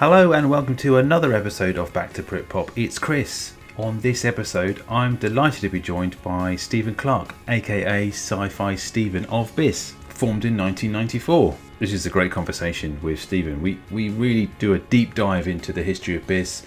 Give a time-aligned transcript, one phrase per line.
[0.00, 2.70] Hello and welcome to another episode of Back to Britpop.
[2.74, 3.52] It's Chris.
[3.76, 9.54] On this episode, I'm delighted to be joined by Stephen Clark, aka Sci-Fi Stephen of
[9.54, 11.54] BIS, formed in 1994.
[11.80, 13.60] This is a great conversation with Stephen.
[13.60, 16.62] We we really do a deep dive into the history of BIS,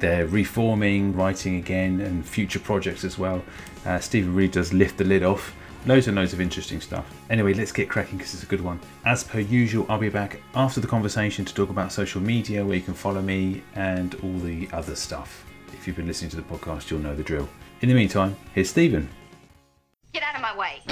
[0.00, 3.44] their reforming, writing again, and future projects as well.
[3.86, 5.54] Uh, Stephen really does lift the lid off
[5.84, 7.04] Loads and loads of interesting stuff.
[7.28, 8.78] Anyway, let's get cracking because it's a good one.
[9.04, 12.76] As per usual, I'll be back after the conversation to talk about social media where
[12.76, 15.44] you can follow me and all the other stuff.
[15.72, 17.48] If you've been listening to the podcast, you'll know the drill.
[17.80, 19.08] In the meantime, here's Stephen.
[20.12, 20.82] Get out of my way.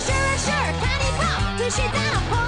[0.00, 2.41] Sure, sure, Kandy Pop, dish it down, pull it up.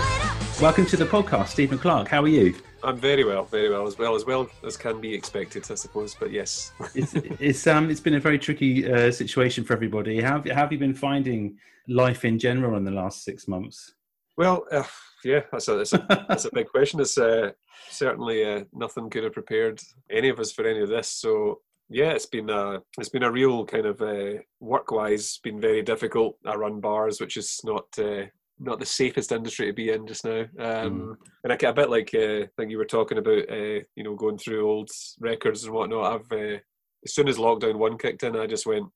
[0.64, 2.08] Welcome to the podcast, Stephen Clark.
[2.08, 2.54] How are you?
[2.82, 6.16] I'm very well, very well, as well as well as can be expected, I suppose.
[6.18, 10.22] But yes, It's it's um it's been a very tricky uh, situation for everybody.
[10.22, 13.94] How have, how have you been finding life in general in the last six months?
[14.38, 14.84] well, uh,
[15.22, 16.98] yeah, that's a, that's a that's a big question.
[16.98, 17.50] It's uh,
[17.90, 21.10] certainly uh, nothing could have prepared any of us for any of this.
[21.10, 25.60] So yeah, it's been a it's been a real kind of uh, work wise been
[25.60, 26.38] very difficult.
[26.46, 27.84] I run bars, which is not.
[27.98, 31.74] Uh, not the safest industry to be in just now, um, and I get a
[31.74, 34.90] bit like uh, I think you were talking about, uh, you know, going through old
[35.20, 36.12] records and whatnot.
[36.12, 36.58] I've uh,
[37.04, 38.86] as soon as lockdown one kicked in, I just went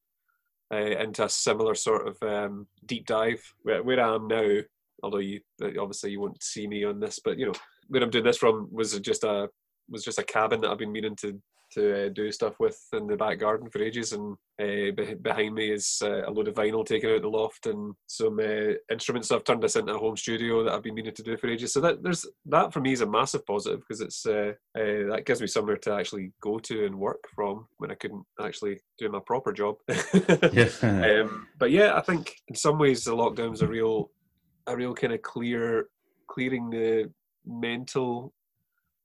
[0.73, 4.59] uh, into a similar sort of um, deep dive where, where I am now.
[5.03, 5.41] Although you
[5.79, 7.55] obviously you won't see me on this, but you know
[7.89, 9.49] where I'm doing this from was just a
[9.89, 11.41] was just a cabin that I've been meaning to
[11.73, 15.55] to uh, do stuff with in the back garden for ages, and uh, be- behind
[15.55, 19.31] me is uh, a load of vinyl taken out the loft and some uh, instruments.
[19.31, 21.73] I've turned this into a home studio that I've been meaning to do for ages.
[21.73, 25.25] So that there's that for me is a massive positive because it's uh, uh, that
[25.27, 29.09] gives me somewhere to actually go to and work from when I couldn't actually do
[29.09, 29.77] my proper job.
[30.53, 30.69] Yeah.
[31.23, 34.11] um, but yeah, I think in some ways the lockdown's a real,
[34.67, 35.89] a real kind of clear,
[36.29, 37.11] clearing the
[37.47, 38.33] mental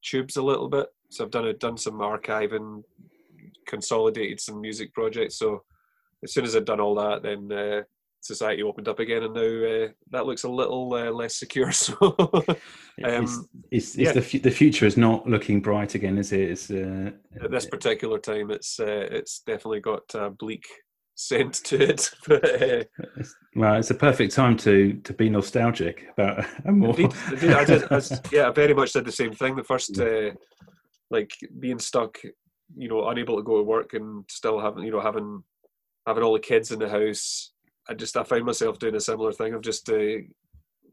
[0.03, 0.87] tubes a little bit.
[1.13, 2.83] So I've done a, done some archiving,
[3.67, 5.37] consolidated some music projects.
[5.37, 5.63] So
[6.23, 7.83] as soon as I'd done all that, then uh,
[8.21, 11.71] society opened up again, and now uh, that looks a little uh, less secure.
[11.83, 12.15] So
[12.97, 14.11] it's, um, it's, it's yeah.
[14.11, 16.51] the, the future is not looking bright again, is it?
[16.51, 20.65] It's, uh, at this particular time, it's uh, it's definitely got a bleak
[21.15, 22.11] scent to it.
[22.27, 22.83] But, uh,
[23.55, 26.89] Well, it's a perfect time to to be nostalgic about more.
[26.89, 27.83] Indeed, indeed, I did.
[27.91, 28.01] I,
[28.31, 29.55] yeah, I very much did the same thing.
[29.55, 30.31] The first, uh,
[31.13, 32.17] like being stuck,
[32.75, 35.43] you know, unable to go to work and still having, you know, having
[36.05, 37.51] having all the kids in the house.
[37.87, 40.17] I just I found myself doing a similar thing of just uh,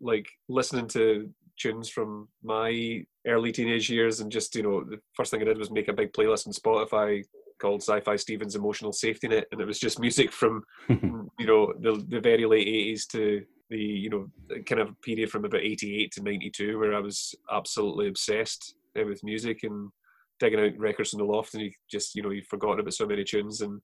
[0.00, 5.30] like listening to tunes from my early teenage years, and just you know, the first
[5.30, 7.24] thing I did was make a big playlist on Spotify
[7.60, 12.04] called Sci-Fi Stevens Emotional Safety Net, and it was just music from you know the
[12.08, 14.28] the very late eighties to the you know
[14.66, 18.74] kind of period from about eighty eight to ninety two where I was absolutely obsessed
[18.98, 19.90] uh, with music and
[20.40, 23.06] digging out records in the loft, and you just you know you've forgotten about so
[23.06, 23.80] many tunes, and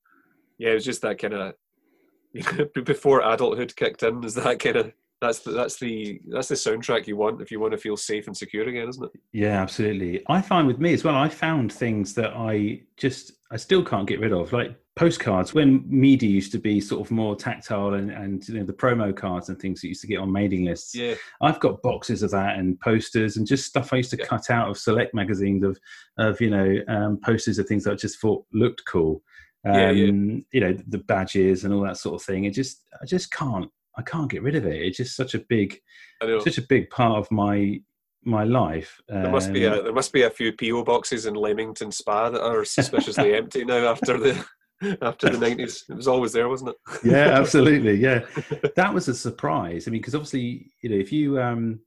[0.58, 1.54] yeah, it was just that kind of
[2.32, 4.24] you know, before adulthood kicked in.
[4.24, 7.58] Is that kind of that's the, that's the that's the soundtrack you want if you
[7.60, 9.10] want to feel safe and secure again, isn't it?
[9.32, 10.22] Yeah, absolutely.
[10.28, 14.08] I find with me as well, I found things that I just, I still can't
[14.08, 15.54] get rid of, like postcards.
[15.54, 19.16] When media used to be sort of more tactile and, and you know, the promo
[19.16, 22.30] cards and things that used to get on mailing lists, Yeah, I've got boxes of
[22.32, 24.26] that and posters and just stuff I used to Yeah.
[24.26, 25.78] cut out of select magazines of,
[26.18, 29.22] of you know, um, posters of things that I just thought looked cool.
[29.64, 30.06] Um, Yeah, yeah.
[30.52, 32.44] You know, the badges and all that sort of thing.
[32.44, 34.82] It just, I just can't, I can't get rid of it.
[34.82, 35.78] It's just such a big,
[36.42, 37.80] such a big part of my
[38.26, 39.00] my life.
[39.09, 42.31] There must be Um, a there must be a few PO boxes in Leamington Spa
[42.31, 44.44] that are suspiciously empty now after the
[45.03, 45.84] after the nineties.
[45.88, 46.76] It was always there, wasn't it?
[47.04, 47.94] yeah, absolutely.
[47.94, 48.26] Yeah,
[48.76, 49.86] that was a surprise.
[49.86, 51.81] I mean, because obviously, you know, if you um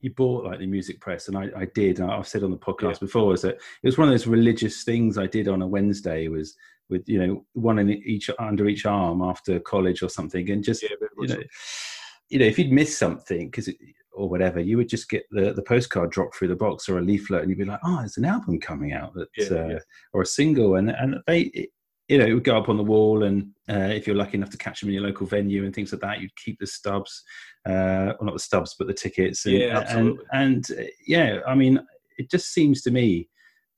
[0.00, 2.00] you bought like the music press, and I, I did.
[2.00, 3.06] and I've said on the podcast Yeah.
[3.06, 6.28] before, is that it was one of those religious things I did on a Wednesday.
[6.28, 6.54] Was
[6.90, 10.82] with you know one in each under each arm after college or something, and just
[10.82, 10.90] Yeah,
[11.20, 11.42] you know,
[12.28, 13.68] you know, if you'd missed something because
[14.16, 17.02] or whatever, you would just get the the postcard dropped through the box or a
[17.02, 19.78] leaflet, and you'd be like, oh, there's an album coming out that Yeah, uh, yeah.
[20.12, 21.68] or a single, and and they.
[22.08, 24.50] you know, it would go up on the wall, and uh, if you're lucky enough
[24.50, 27.24] to catch them in your local venue and things like that, you'd keep the stubs,
[27.68, 29.44] uh, well, not the stubs, but the tickets.
[29.44, 30.24] And, Yeah, absolutely.
[30.32, 31.80] And, and uh, yeah, I mean,
[32.16, 33.28] it just seems to me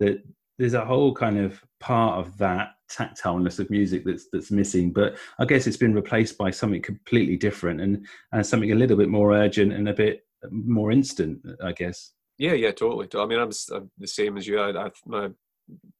[0.00, 0.22] that
[0.58, 4.92] there's a whole kind of part of that tactileness of music that's that's missing.
[4.92, 8.96] But I guess it's been replaced by something completely different and and something a little
[8.96, 11.40] bit more urgent and a bit more instant.
[11.62, 12.12] I guess.
[12.38, 13.08] Yeah, yeah, totally.
[13.14, 14.60] I mean, I'm, I'm the same as you.
[14.60, 15.30] I, I, my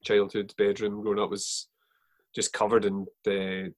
[0.04, 1.68] childhood bedroom growing up was
[2.34, 3.74] just covered in the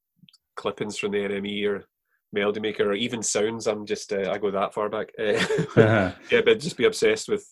[0.57, 1.85] clippings from the NME or
[2.33, 3.67] Melody Maker or even sounds.
[3.67, 5.09] I'm just uh, I go that far back.
[5.19, 5.33] Uh,
[6.31, 7.47] yeah, but just be obsessed with,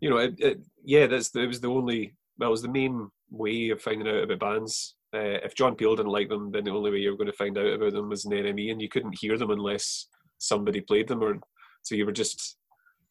[0.00, 3.08] you know, it, it, yeah, that's it was the only well, it was the main
[3.30, 4.94] way of finding out about bands.
[5.12, 7.36] Uh, if John Peel didn't like them, then the only way you were going to
[7.36, 10.06] find out about them was an NME, and you couldn't hear them unless
[10.38, 11.40] somebody played them, or
[11.82, 12.56] so you were just,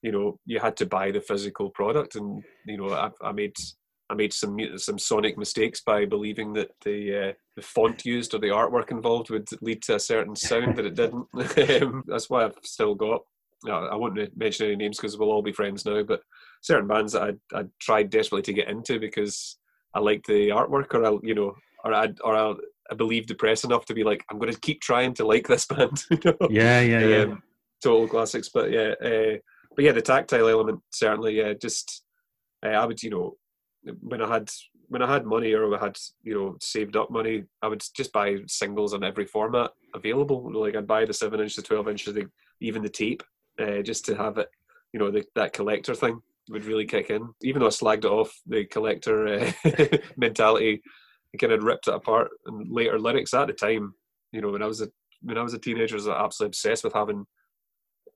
[0.01, 2.15] you know, you had to buy the physical product.
[2.15, 3.55] And you know, I, I made
[4.09, 8.39] I made some some sonic mistakes by believing that the uh, the font used or
[8.39, 11.27] the artwork involved would lead to a certain sound that it didn't.
[11.81, 13.21] Um, That's why I've still got.
[13.67, 16.03] I won't mention any names because we'll all be friends now.
[16.03, 16.21] But
[16.61, 19.57] certain bands that I I tried desperately to get into because
[19.93, 22.53] I liked the artwork, or I you know, or I or I,
[22.91, 25.65] I believed depressed enough to be like, I'm going to keep trying to like this
[25.67, 26.03] band.
[26.11, 26.47] you know?
[26.49, 27.23] yeah, yeah, yeah.
[27.23, 27.43] um,
[27.81, 28.49] total classics.
[28.49, 29.37] But yeah, uh,
[29.75, 31.37] but yeah, the tactile element certainly.
[31.37, 32.03] Yeah, just
[32.65, 33.37] uh, I would you know
[34.01, 34.49] when I had
[34.89, 38.13] when I had money or I had you know saved up money, I would just
[38.13, 40.51] buy singles in every format available.
[40.53, 42.29] Like I'd buy the seven inch, the twelve inch, the
[42.61, 43.23] even the tape,
[43.59, 44.49] uh, just to have it.
[44.93, 47.29] You know, the, that collector thing would really kick in.
[47.43, 49.51] Even though I slagged it off, the collector uh,
[50.17, 50.81] mentality
[51.37, 52.29] kind of ripped it apart.
[52.45, 53.93] And later lyrics at the time,
[54.31, 54.89] you know, when I was a
[55.21, 57.25] when I was a teenager, I was absolutely obsessed with having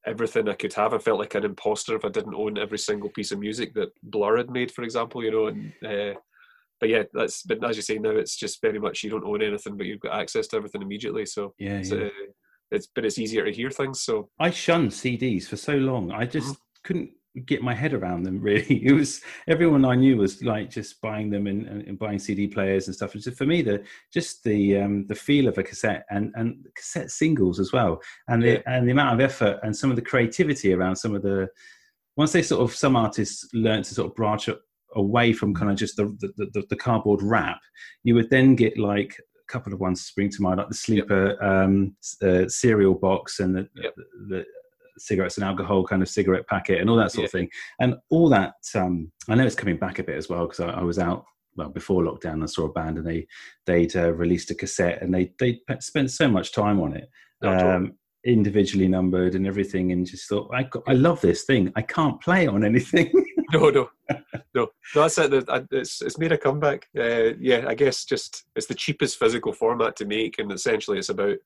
[0.05, 0.93] everything I could have.
[0.93, 3.89] I felt like an imposter if I didn't own every single piece of music that
[4.03, 5.23] Blur had made, for example.
[5.23, 6.19] You know, and uh,
[6.79, 9.41] but yeah, that's but as you say now, it's just very much you don't own
[9.41, 11.25] anything, but you've got access to everything immediately.
[11.25, 12.05] So Yeah, it's, yeah.
[12.05, 12.09] uh,
[12.71, 14.01] it's but it's easier to hear things.
[14.01, 16.11] So I shunned CDs for so long.
[16.11, 16.61] I just Mm-hmm.
[16.83, 17.11] couldn't
[17.45, 18.41] get my head around them.
[18.51, 22.47] Really, it was everyone I knew was like just buying them and, and, buying CD
[22.47, 23.13] players and stuff.
[23.13, 26.65] And so for me, the just the um, the feel of a cassette and and
[26.75, 28.61] cassette singles as well, and the Yeah.
[28.65, 31.49] and the amount of effort and some of the creativity around some of the
[32.17, 34.49] once they sort of some artists learn to sort of branch
[34.95, 37.59] away from kind of just the the, the, the cardboard wrap,
[38.03, 41.41] you would then get like a couple of ones spring to mind, like the sleeper
[41.43, 43.95] um, uh, cereal box and the, Yep.
[43.95, 44.05] the,
[44.35, 44.45] the
[45.01, 47.49] cigarettes and alcohol kind of cigarette packet and all that sort of thing,
[47.79, 48.55] and all that.
[48.75, 51.25] Um, I know it's coming back a bit as well because I, I was out.
[51.55, 53.27] Well, before lockdown, I saw a band and they
[53.65, 57.09] they'd uh, released a cassette and they they spent so much time on it,
[57.43, 57.93] um,
[58.23, 61.71] individually numbered and everything, and just thought I got, I love this thing.
[61.75, 63.11] I can't play on anything.
[63.53, 64.17] no, no, no,
[64.53, 64.67] no.
[64.95, 65.45] That's it.
[65.71, 66.87] It's it's made a comeback.
[66.97, 71.09] Uh, yeah, I guess just it's the cheapest physical format to make, and essentially it's
[71.09, 71.37] about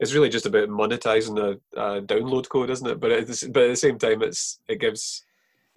[0.00, 3.00] it's really just about monetizing a, a download code, isn't it?
[3.00, 5.24] But at the, but at the same time, it's it gives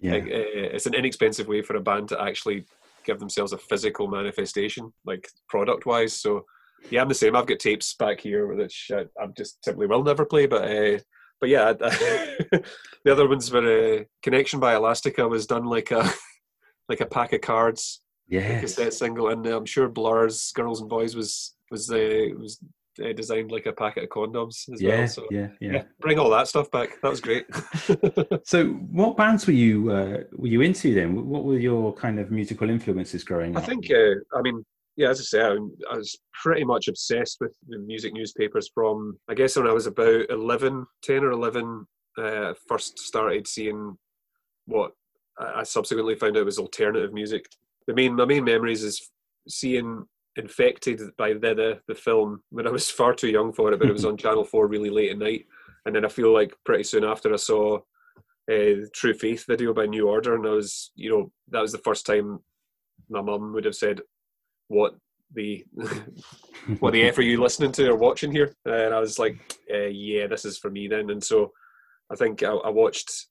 [0.00, 2.64] yeah, uh, it's an inexpensive way for a band to actually
[3.04, 6.12] give themselves a physical manifestation, like product wise.
[6.12, 6.44] So
[6.90, 7.36] yeah, I'm the same.
[7.36, 10.46] I've got tapes back here which I, I just simply will never play.
[10.46, 10.98] But uh,
[11.40, 12.62] but yeah, the
[13.10, 16.08] other ones were uh, Connection by Elastica was done like a
[16.88, 20.88] like a pack of cards, Yeah, cassette single, and uh, I'm sure Blur's Girls and
[20.88, 22.60] Boys was was uh, was
[23.02, 25.08] uh, designed like a packet of condoms as yeah, well.
[25.08, 27.00] So yeah, yeah, yeah, bring all that stuff back.
[27.02, 27.46] That was great.
[28.44, 31.28] So, what bands were you uh, were you into then?
[31.28, 33.64] What were your kind of musical influences growing I up?
[33.64, 34.64] I think, uh, I mean,
[34.96, 35.56] yeah, as I say, I,
[35.90, 39.86] I was pretty much obsessed with the music newspapers from, I guess, when I was
[39.86, 41.86] about 11, 10 or 11,
[42.18, 43.96] uh, first started seeing
[44.66, 44.92] what
[45.38, 47.46] I I subsequently found out was alternative music.
[47.86, 49.10] The main, my main memories is
[49.48, 50.04] seeing
[50.36, 53.88] Infected by the, the the film when I was far too young for it, but
[53.88, 55.46] it was on Channel Four really late at night,
[55.84, 57.80] and then I feel like pretty soon after I saw uh,
[58.48, 61.78] the True Faith video by New Order, and I was, you know, that was the
[61.78, 62.40] first time
[63.08, 64.00] my mum would have said,
[64.68, 64.94] "What
[65.34, 65.64] the
[66.80, 69.38] what the f are you listening to or watching here?" And I was like,
[69.72, 71.52] uh, "Yeah, this is for me then." And so
[72.10, 73.26] I think I, I watched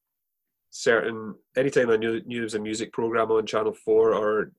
[0.70, 4.52] certain anytime I knew knew there was a music program on Channel Four or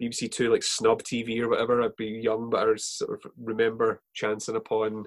[0.00, 1.82] BBC Two, like Snub TV or whatever.
[1.82, 5.04] I'd be young, but I sort of remember chancing upon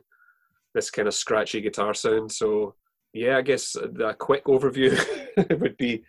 [0.73, 2.31] this kind of scratchy guitar sound.
[2.31, 2.75] So
[3.13, 4.97] yeah, I guess a quick overview
[5.59, 6.03] would be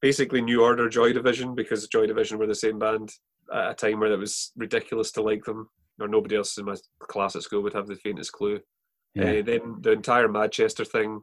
[0.00, 3.12] basically New Order, Joy Division, because Joy Division were the same band
[3.52, 5.68] at a time where it was ridiculous to like them,
[6.00, 8.60] or nobody else in my class at school would have the faintest clue.
[9.14, 9.24] Yeah.
[9.24, 11.20] Uh, then the entire Manchester thing,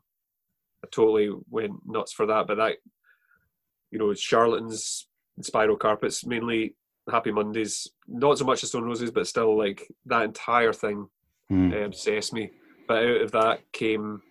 [0.83, 2.47] I totally went nuts for that.
[2.47, 2.75] But that,
[3.91, 5.07] you know, charlatans,
[5.41, 6.75] spiral carpets, mainly
[7.09, 11.07] Happy Mondays, not so much the Stone Roses, but still like that entire thing
[11.49, 11.71] Hmm.
[11.71, 12.51] uh, obsessed me.
[12.87, 14.21] But out of that came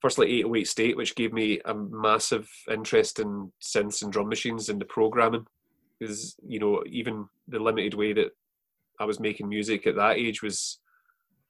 [0.00, 4.80] firstly 808 State, which gave me a massive interest in synths and drum machines and
[4.80, 5.46] the programming.
[5.98, 8.30] Because, you know, even the limited way that
[8.98, 10.78] I was making music at that age was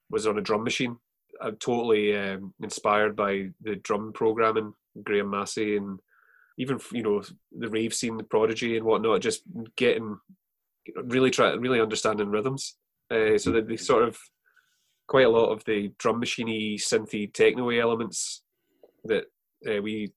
[0.09, 0.97] was on a drum machine.
[1.41, 6.01] I'm totally um, inspired by the drum programming, Graham Massey, and
[6.61, 7.23] even you know
[7.57, 9.23] the rave scene, the Prodigy, and whatnot.
[9.23, 9.43] Just
[9.77, 10.19] getting
[11.05, 12.77] really try really understanding rhythms,
[13.11, 14.19] uh, so that they sort of
[15.09, 18.43] quite a lot of the drum machiney, synthy, techno elements
[19.05, 19.25] that
[19.67, 20.13] uh, we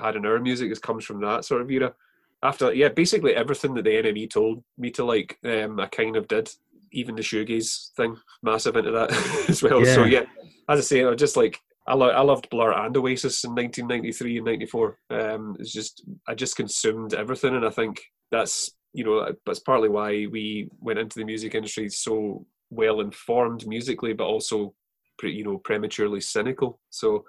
[0.00, 1.94] had in our music has comes from that sort of era.
[2.42, 6.28] After yeah, basically everything that the NME told me to like, um, I kind of
[6.28, 6.50] did.
[6.92, 9.10] Even the shoegaze thing, massive into that
[9.48, 9.84] as well.
[9.84, 10.20] So Yeah.
[10.20, 13.44] yeah, as I say, I was just like I, lo- I loved Blur and Oasis
[13.44, 14.98] in 1993 and 94.
[15.10, 19.88] Um, it's just I just consumed everything, and I think that's you know that's partly
[19.88, 24.74] why we went into the music industry so well informed musically, but also
[25.22, 26.78] you know prematurely cynical.
[26.90, 27.24] So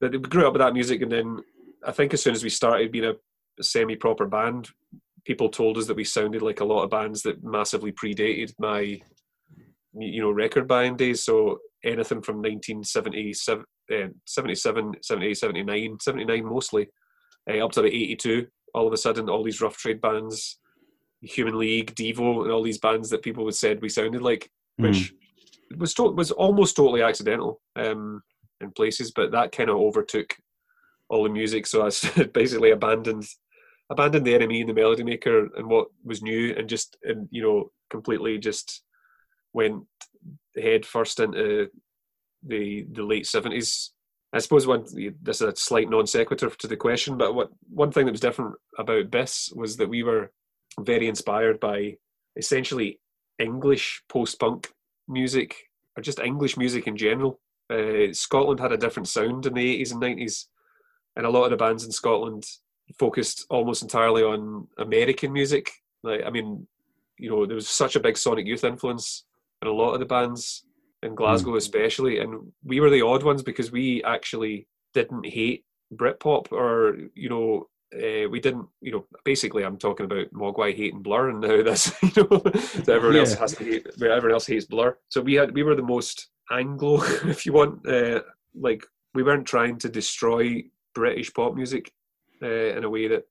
[0.00, 1.38] that we grew up with that music, and then
[1.84, 3.14] I think as soon as we started being a,
[3.58, 4.68] a semi-proper band,
[5.24, 9.00] people told us that we sounded like a lot of bands that massively predated my
[9.98, 11.24] you know record buying days.
[11.24, 16.88] So anything from 1977, uh, 77, 78, 79, 79 mostly,
[17.48, 18.46] uh, up to about 82.
[18.74, 20.58] All of a sudden, all these rough trade bands,
[21.22, 25.12] Human League, Devo, and all these bands that people had said we sounded like, which
[25.76, 28.22] was to- was almost totally accidental um,
[28.60, 30.36] in places, but that kind of overtook
[31.08, 31.66] all the music.
[31.66, 31.90] So I
[32.32, 33.26] basically abandoned
[33.90, 37.42] abandoned the NME and the melody maker and what was new, and just and you
[37.42, 38.82] know completely just
[39.52, 39.84] went
[40.56, 41.68] head first into
[42.46, 43.92] the the late seventies.
[44.32, 44.84] I suppose one
[45.22, 48.20] this is a slight non sequitur to the question, but what one thing that was
[48.20, 50.30] different about Bis was that we were
[50.78, 51.96] very inspired by
[52.36, 53.00] essentially
[53.38, 54.72] English post punk
[55.08, 55.56] music
[55.96, 57.40] or just English music in general.
[57.72, 60.46] Uh, Scotland had a different sound in the 80s and 90s,
[61.16, 62.44] and a lot of the bands in Scotland
[62.98, 65.70] focused almost entirely on American music.
[66.02, 66.66] Like, I mean,
[67.18, 69.24] you know, there was such a big Sonic Youth influence
[69.62, 70.64] in a lot of the bands
[71.02, 75.64] in Glasgow, especially, and we were the odd ones because we actually didn't hate
[75.94, 81.02] Britpop or you know uh, we didn't, you know, basically I'm talking about Mogwai hating
[81.02, 82.42] Blur and now this, you know,
[82.84, 84.96] so everyone else has to hate, where everyone else hates Blur.
[85.08, 88.22] So we had, we were the most Anglo, if you want, uh,
[88.54, 90.62] like we weren't trying to destroy
[90.94, 91.92] British pop music
[92.42, 93.24] uh, in a way that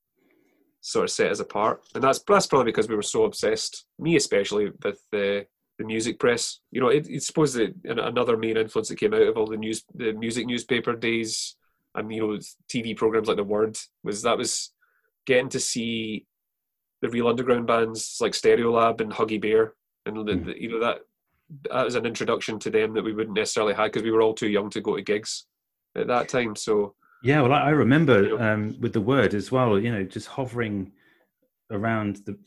[0.82, 1.82] sort of set us apart.
[1.96, 5.46] And that's, that's probably because we were so obsessed, me especially, with the
[5.80, 6.60] the music press.
[6.72, 9.58] You know, it, it's supposed that another main influence that came out of all the
[9.58, 11.56] news, the music newspaper days,
[11.96, 12.40] and you know,
[12.72, 14.72] TV programs like The Word was that was
[15.26, 16.28] getting to see
[17.02, 19.74] the real underground bands like Stereolab and Huggy Bear,
[20.06, 20.46] and Mm.
[20.46, 21.00] the, you know that
[21.72, 24.36] that was an introduction to them that we wouldn't necessarily have because we were all
[24.36, 25.46] too young to go to gigs
[25.96, 26.56] at that time.
[26.56, 26.94] So
[27.24, 29.80] Yeah, well, I remember um, with the word as well.
[29.80, 30.92] You know, just hovering
[31.72, 32.38] around the,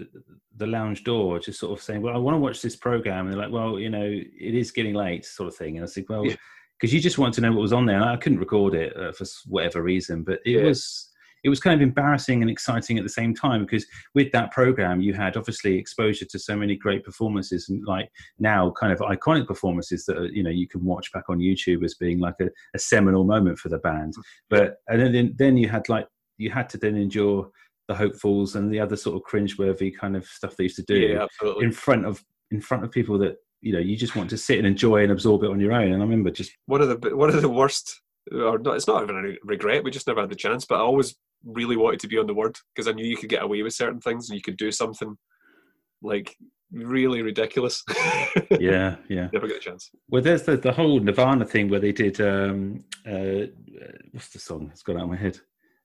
[0.57, 3.33] the lounge door, just sort of saying, "Well, I want to watch this program." And
[3.35, 5.77] they're like, "Well, you know, it is getting late," sort of thing.
[5.77, 6.37] And I said, "Well, Yeah.
[6.81, 8.97] because you just want to know what was on there." And I couldn't record it
[8.97, 10.65] uh, for whatever reason, but it Yeah.
[10.65, 11.09] was
[11.45, 15.01] it was kind of embarrassing and exciting at the same time because with that program
[15.01, 19.47] you had obviously exposure to so many great performances and like now kind of iconic
[19.47, 22.49] performances that are, you know you can watch back on youtube as being like a,
[22.75, 24.15] a seminal moment for the band
[24.51, 26.07] but and then then you had like
[26.39, 27.51] you had to then endure
[27.89, 30.99] the hopefuls and the other sort of cringeworthy kind of stuff they used to do
[30.99, 31.27] yeah,
[31.61, 34.59] in front of in front of people that you know you just want to sit
[34.59, 37.17] and enjoy and absorb it on your own and i remember just one of the
[37.17, 40.31] one of the worst or not, it's not even a regret we just never had
[40.31, 43.05] the chance but i always really wanted to be on the word because i knew
[43.05, 45.17] you could get away with certain things and you could do something
[46.03, 46.37] like
[46.73, 47.85] really ridiculous
[48.59, 51.93] yeah yeah never get a chance Well, there's the, the whole Nirvana thing where they
[51.93, 53.47] did um uh
[54.13, 54.71] what's the song?
[54.73, 55.39] It's gone out of my head.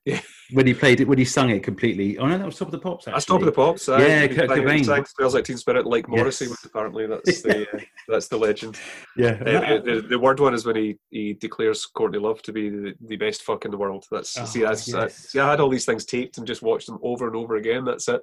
[0.08, 0.20] Yeah.
[0.54, 2.16] When he played it, when he sung it completely.
[2.16, 3.06] Oh no, that was Top of the Pops.
[3.06, 3.12] Actually.
[3.16, 4.82] that's top of the pops uh, Yeah, Kurt Cobain.
[4.82, 6.52] sang smells like teen spirit like morrissey Yes.
[6.52, 8.78] which apparently that's the uh, that's the legend
[9.14, 12.70] Yeah, Uh, the, the word one is when he, he declares Courtney Love to be
[12.70, 14.06] the, the best fuck in the world.
[14.10, 15.16] That's Oh, see that's uh, yes.
[15.30, 17.84] see I had all these things taped and just watched them over and over again.
[17.84, 18.22] That's it.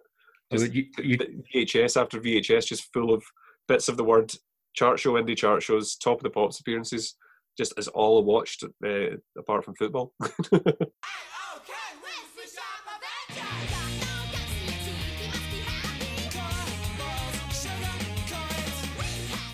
[0.52, 3.22] Oh, Just you- you- VHS after VHS, just full of
[3.68, 4.34] bits of the word
[4.74, 7.16] chart show, indie chart shows, top of the pops appearances.
[7.56, 10.12] Just as all I watched, uh, apart from football.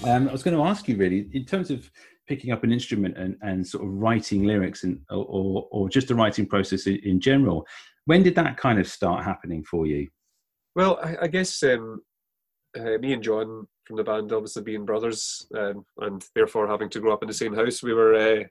[0.03, 1.89] Um, I was going to ask you really, in terms of
[2.27, 6.15] picking up an instrument and, and sort of writing lyrics and or, or, just the
[6.15, 7.67] writing process in, in general,
[8.05, 10.07] when did that kind of start happening for you?
[10.75, 12.01] Well, I, I guess um,
[12.79, 16.99] uh, me and John from the band, obviously being brothers, um, and therefore having to
[16.99, 18.43] grow up in the same house, we were uh,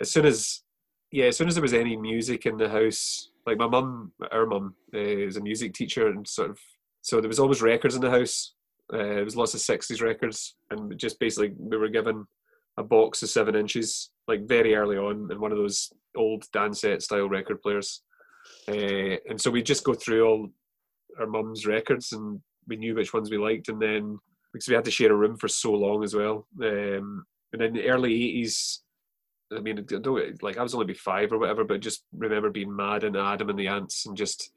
[0.00, 0.62] as soon as
[1.10, 4.46] yeah, as soon as there was any music in the house, like my mum, our
[4.46, 6.58] mum, uh, is a music teacher, and sort of
[7.02, 8.54] so there was always records in the house.
[8.92, 12.26] Uh, there was lots of '60s records, and just basically we were given
[12.76, 17.02] a box of seven inches, like very early on, in one of those old Dansette
[17.02, 18.02] style record players.
[18.68, 20.48] Uh, and so we just go through all
[21.18, 24.18] our mum's records and we knew which ones we liked and then
[24.52, 27.24] because we had to share a room for so long as well um,
[27.54, 28.80] and in the early eighties,
[29.56, 29.86] I mean,
[30.42, 33.48] like I was only be five or whatever, but just remember being mad and Adam
[33.48, 34.50] and the Ants, and just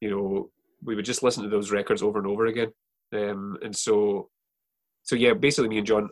[0.00, 0.50] you know,
[0.82, 2.72] we would just listen to those records over and over again.
[3.12, 4.30] Um, and so,
[5.02, 6.08] so yeah, basically, me and John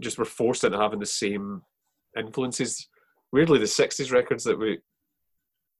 [0.00, 1.62] just were forced into having the same
[2.18, 2.88] influences.
[3.32, 4.78] Weirdly, the '60s records that we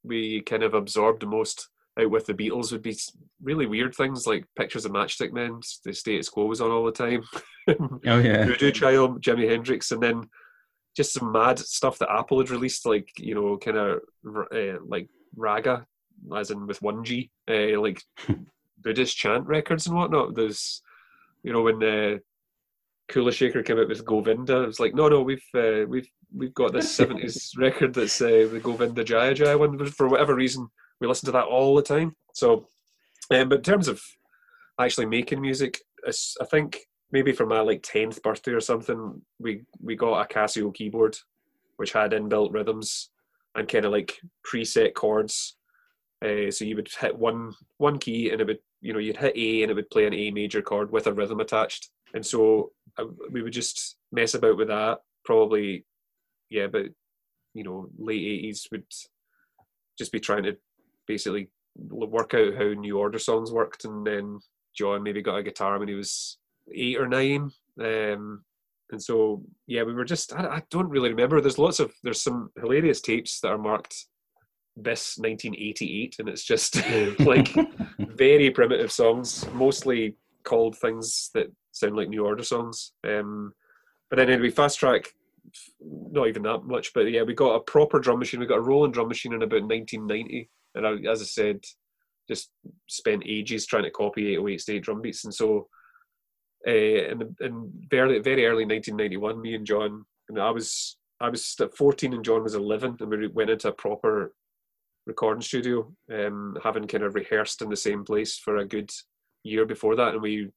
[0.05, 1.69] we kind of absorbed the most
[2.00, 2.97] out with the Beatles would be
[3.43, 5.61] really weird things like pictures of Matchstick Men.
[5.85, 7.23] The status quo was on all the time.
[7.69, 8.45] Oh yeah.
[8.45, 10.29] Voodoo Child, Jimi Hendrix, and then
[10.97, 14.00] just some mad stuff that Apple had released, like you know, kind of
[14.52, 15.87] uh, like raga,
[16.37, 18.02] as in with one G, uh, like
[18.82, 20.34] Buddhist chant records and whatnot.
[20.34, 20.82] There's,
[21.42, 22.18] you know, when uh,
[23.10, 26.54] Kula Shaker came out with Govinda, it was like, no, no, we've uh, we've we've
[26.54, 29.76] got this seventies record that's uh, the Govinda Jaya Jaya one.
[29.76, 30.68] But For whatever reason,
[31.00, 32.16] we listen to that all the time.
[32.34, 32.66] So,
[33.30, 34.02] um, but in terms of
[34.80, 39.94] actually making music, I think maybe for my like tenth birthday or something, we we
[39.96, 41.16] got a Casio keyboard,
[41.76, 43.10] which had inbuilt rhythms
[43.54, 44.18] and kind of like
[44.50, 45.56] preset chords.
[46.24, 49.36] Uh, so you would hit one one key and it would you know you'd hit
[49.36, 51.88] A and it would play an A major chord with a rhythm attached.
[52.14, 54.98] And so uh, we would just mess about with that.
[55.24, 55.86] Probably,
[56.50, 56.86] yeah, but
[57.54, 58.84] you know, late eighties would
[59.98, 60.56] just be trying to
[61.06, 64.40] basically work out how New Order songs worked, and then
[64.76, 66.38] John maybe got a guitar when he was
[66.74, 67.50] eight or nine.
[67.80, 68.44] Um,
[68.90, 71.40] and so yeah, we were just I, I don't really remember.
[71.40, 74.06] There's lots of there's some hilarious tapes that are marked
[74.76, 76.76] this 1988, and it's just
[77.21, 77.55] like
[77.99, 82.93] very primitive songs, mostly called things that sound like New Order songs.
[83.07, 83.52] Um,
[84.11, 85.09] but then anyway, fast track,
[85.81, 88.41] not even that much, but yeah, we got a proper drum machine.
[88.41, 91.64] We got a Roland drum machine in about 1990, and I, as I said,
[92.29, 92.50] just
[92.88, 95.69] spent ages trying to copy 808 state drum beats, and so.
[96.65, 101.56] Uh, in, in very very early 1991, me and John, and I was I was
[101.76, 104.32] 14 and John was 11, and we went into a proper
[105.06, 108.91] recording studio, um, having kind of rehearsed in the same place for a good
[109.45, 110.49] year before that, and we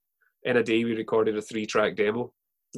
[0.43, 2.31] in a day we recorded a three track demo.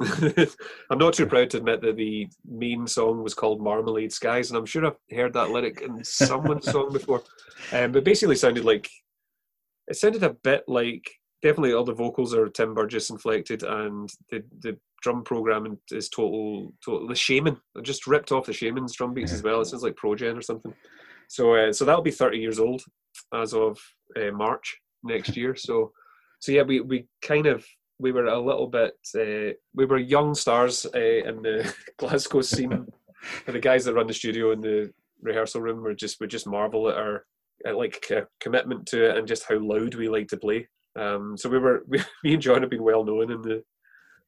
[0.90, 4.58] I'm not too proud to admit that the main song was called Marmalade Skies, and
[4.58, 7.22] I'm sure I've heard that lyric in someone's song before.
[7.72, 8.88] Um, but basically sounded like
[9.88, 11.10] it sounded a bit like
[11.42, 16.72] definitely all the vocals are Tim Burgess inflected, and the the drum programming is total
[16.84, 17.58] total the Shamen.
[17.76, 19.60] I just ripped off the Shamen's drum beats as well.
[19.60, 20.74] It sounds like Progen or something.
[21.28, 22.82] So uh, so that'll be 30 years old
[23.34, 23.78] as of
[24.16, 25.54] uh, March next year.
[25.54, 25.92] So
[26.40, 27.64] so yeah, we we kind of
[27.98, 32.72] we were a little bit uh, we were young stars uh, in the Glasgow scene.
[32.72, 32.86] and
[33.46, 36.88] the guys that run the studio and the rehearsal room were just would just marvel
[36.88, 37.24] at our
[37.66, 38.10] at like
[38.40, 40.68] commitment to it and just how loud we like to play.
[40.98, 43.62] Um, so we were we, me and John have been well known in the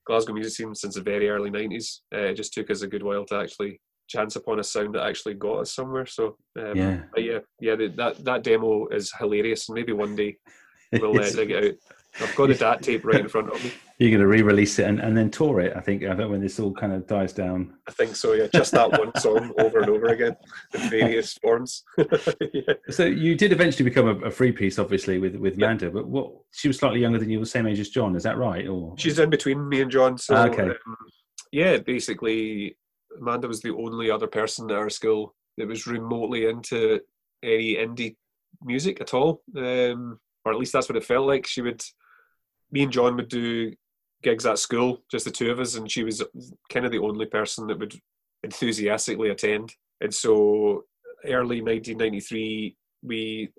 [0.06, 2.00] Glasgow music scene since the very early '90s.
[2.12, 3.80] Uh, it just took us a good while to actually
[4.11, 6.07] chance upon a sound that actually got us somewhere.
[6.07, 7.03] So um, Yeah.
[7.14, 10.37] but yeah, yeah, the, that that demo is hilarious, and maybe one day
[10.92, 11.75] we'll uh, dig it out.
[12.20, 13.70] I've got the DAT tape right in front of me.
[13.99, 15.77] You're going to re-release it and, and then tour it.
[15.77, 16.03] I think.
[16.03, 17.75] I think when this all kind of dies down.
[17.87, 18.33] I think so.
[18.33, 20.37] Yeah, just that one song over and over again
[20.75, 21.85] in various forms.
[21.96, 22.75] yeah.
[22.90, 25.88] So you did eventually become a, a free piece, obviously, with with Manda.
[25.90, 26.33] But what?
[26.51, 28.16] She was slightly younger than you, the same age as John.
[28.16, 28.66] Is that right?
[28.66, 30.18] Or She's in between me and John.
[30.18, 30.62] So Ah, okay.
[30.70, 30.96] um,
[31.53, 32.77] yeah, basically,
[33.18, 37.01] Amanda was the only other person at our school that was remotely into
[37.42, 38.16] any indie
[38.62, 41.46] music at all, um, or at least that's what it felt like.
[41.46, 41.83] She would,
[42.70, 43.73] me and John would do
[44.23, 46.23] gigs at school, just the two of us, and she was
[46.70, 47.94] kind of the only person that would
[48.42, 49.75] enthusiastically attend.
[50.01, 50.85] And so,
[51.25, 53.51] early 1993, we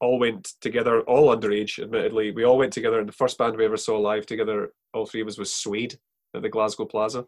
[0.00, 2.32] all went together, all underage, admittedly.
[2.32, 5.20] We all went together, and the first band we ever saw live together, all three
[5.20, 5.98] of us, was Suede
[6.34, 7.24] at the Glasgow Plaza,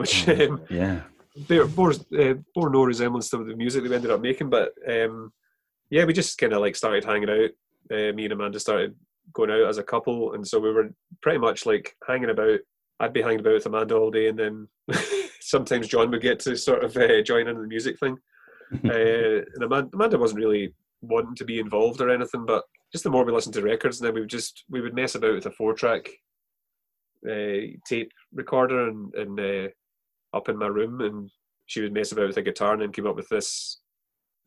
[0.00, 1.02] which um, yeah,
[1.46, 4.48] bear, bore, uh, bore no resemblance to the music that we ended up making.
[4.48, 5.30] But um,
[5.90, 7.50] yeah, we just kind of like started hanging out.
[7.92, 8.94] Uh, me and Amanda started
[9.34, 10.88] going out as a couple, and so we were
[11.20, 12.60] pretty much like hanging about.
[12.98, 14.68] I'd be hanging about with Amanda all day, and then
[15.40, 18.16] sometimes John would get to sort of uh, join in the music thing.
[18.84, 23.10] uh, and Amanda, Amanda wasn't really wanting to be involved or anything, but just the
[23.10, 25.44] more we listened to records, and then we would just we would mess about with
[25.46, 26.08] a four track
[27.28, 29.68] uh, tape recorder and, and uh,
[30.34, 31.30] up in my room, and
[31.66, 33.80] she would mess about with a guitar, and then came up with this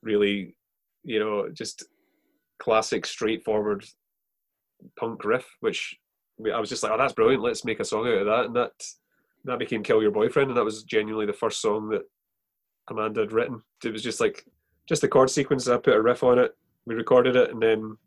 [0.01, 0.55] really,
[1.03, 1.85] you know, just
[2.59, 3.85] classic, straightforward
[4.99, 5.95] punk riff, which
[6.53, 7.43] I was just like, oh, that's brilliant.
[7.43, 8.71] Let's make a song out of that, and that
[9.45, 12.03] that became "Kill Your Boyfriend," and that was genuinely the first song that
[12.89, 13.61] Amanda had written.
[13.83, 14.45] It was just like
[14.87, 15.67] just the chord sequence.
[15.67, 16.51] I put a riff on it,
[16.85, 17.97] we recorded it, and then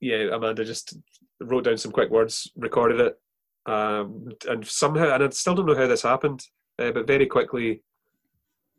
[0.00, 0.96] yeah, Amanda just
[1.40, 3.18] wrote down some quick words, recorded it,
[3.66, 6.44] um, and somehow, and I still don't know how this happened.
[6.78, 7.82] Uh, but very quickly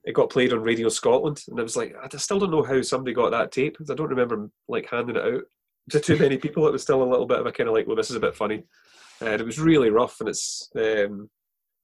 [0.06, 2.82] it got played on Radio Scotland, and I was like, I still don't know how
[2.82, 3.78] somebody got that tape.
[3.78, 5.44] 'cause I don't remember like handing it out
[5.92, 6.68] to too many people.
[6.68, 8.22] It was still a little bit of a kind of like, well, this is a
[8.22, 8.64] bit funny,
[9.22, 11.30] and it was really rough, and it's, um,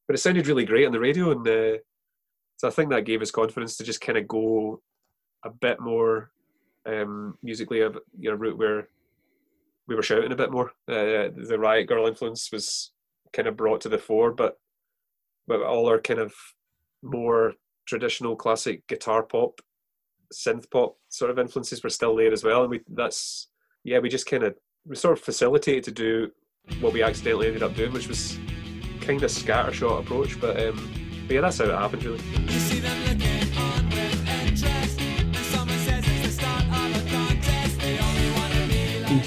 [0.08, 1.78] but it sounded really great on the radio, and uh,
[2.58, 4.82] so I think that gave us confidence to just kind of go
[5.46, 6.32] a bit more
[6.86, 7.92] um, musically, a
[8.22, 8.90] route where
[9.88, 10.72] we were shouting a bit more.
[10.88, 12.92] Uh, the Riot Girl influence was
[13.32, 14.58] kind of brought to the fore, but
[15.50, 16.34] but all our kind of
[17.02, 17.54] more
[17.88, 19.60] traditional classic guitar pop,
[20.32, 22.62] synth pop sort of influences were still there as well.
[22.62, 23.48] And we that's
[23.84, 26.32] yeah, we just kind of we sort of facilitated to do
[26.80, 28.38] what we accidentally ended up doing, which was
[29.02, 30.40] kind of scattershot approach.
[30.40, 30.78] But um,
[31.28, 33.69] but yeah, that's how it happened really.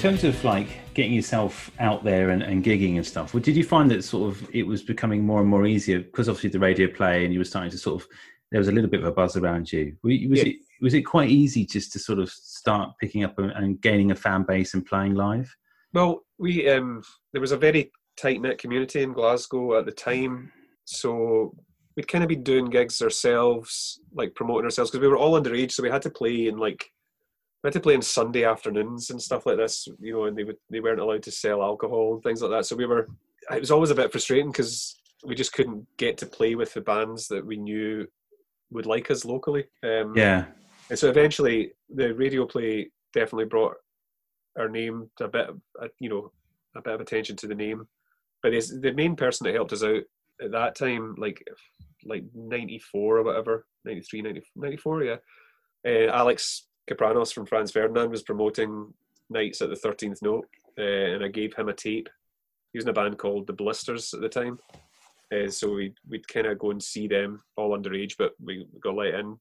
[0.03, 3.63] Terms of like getting yourself out there and, and gigging and stuff, well, did you
[3.63, 6.87] find that sort of it was becoming more and more easier because obviously the radio
[6.87, 8.07] play and you were starting to sort of
[8.51, 9.95] there was a little bit of a buzz around you.
[10.03, 10.43] Was Yeah.
[10.43, 14.11] it was it quite easy just to sort of start picking up and, and gaining
[14.11, 15.55] a fan base and playing live?
[15.93, 20.51] Well, we um, there was a very tight knit community in Glasgow at the time,
[20.83, 21.55] so
[21.95, 25.71] we'd kind of be doing gigs ourselves, like promoting ourselves because we were all underage,
[25.71, 26.91] so we had to play in like
[27.63, 30.43] we had to play on Sunday afternoons and stuff like this, you know, and they
[30.43, 32.65] would they weren't allowed to sell alcohol and things like that.
[32.65, 33.07] So we were
[33.51, 36.81] it was always a bit frustrating because we just couldn't get to play with the
[36.81, 38.05] bands that we knew
[38.71, 39.65] would like us locally.
[39.83, 40.45] Um, Yeah,
[40.89, 43.75] and so eventually, the radio play definitely brought
[44.57, 46.31] our name to a bit, of, uh, you know,
[46.75, 47.87] a bit of attention to the name.
[48.41, 50.03] But the main person that helped us out
[50.41, 51.41] at that time, like
[52.05, 55.15] like 94 or whatever, 93, 90, 94, yeah.
[55.87, 58.93] Uh, Alex Kapranos from Franz Ferdinand was promoting
[59.29, 62.09] nights at the 13th Note, uh, and I gave him a tape.
[62.71, 64.59] He was in a band called The Blisters at the time.
[65.33, 68.95] Uh, so we'd, we'd kind of go and see them all underage, but we got
[68.95, 69.37] let in.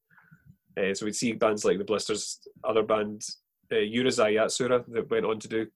[0.79, 3.23] Uh, so we'd see bands like the Blisters, other band
[3.73, 5.67] uh, Urusei Yatsura that went on to do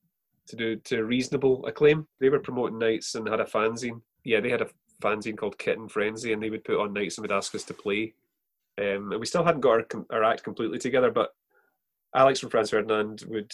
[0.49, 2.07] to do to reasonable acclaim.
[2.21, 4.01] They were promoting nights and had a fanzine.
[4.25, 4.69] Yeah, they had a
[5.03, 7.75] fanzine called Kitten Frenzy, and they would put on nights and would ask us to
[7.75, 8.15] play.
[8.79, 11.31] Um, and we still hadn't got our, our act completely together, but
[12.17, 13.53] Alex from Franz Ferdinand would,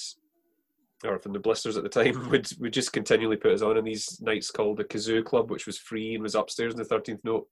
[1.05, 3.85] or from the Blisters at the time, would would just continually put us on in
[3.85, 7.21] these nights called the Kazoo Club, which was free and was upstairs in the Thirteenth
[7.25, 7.47] Note.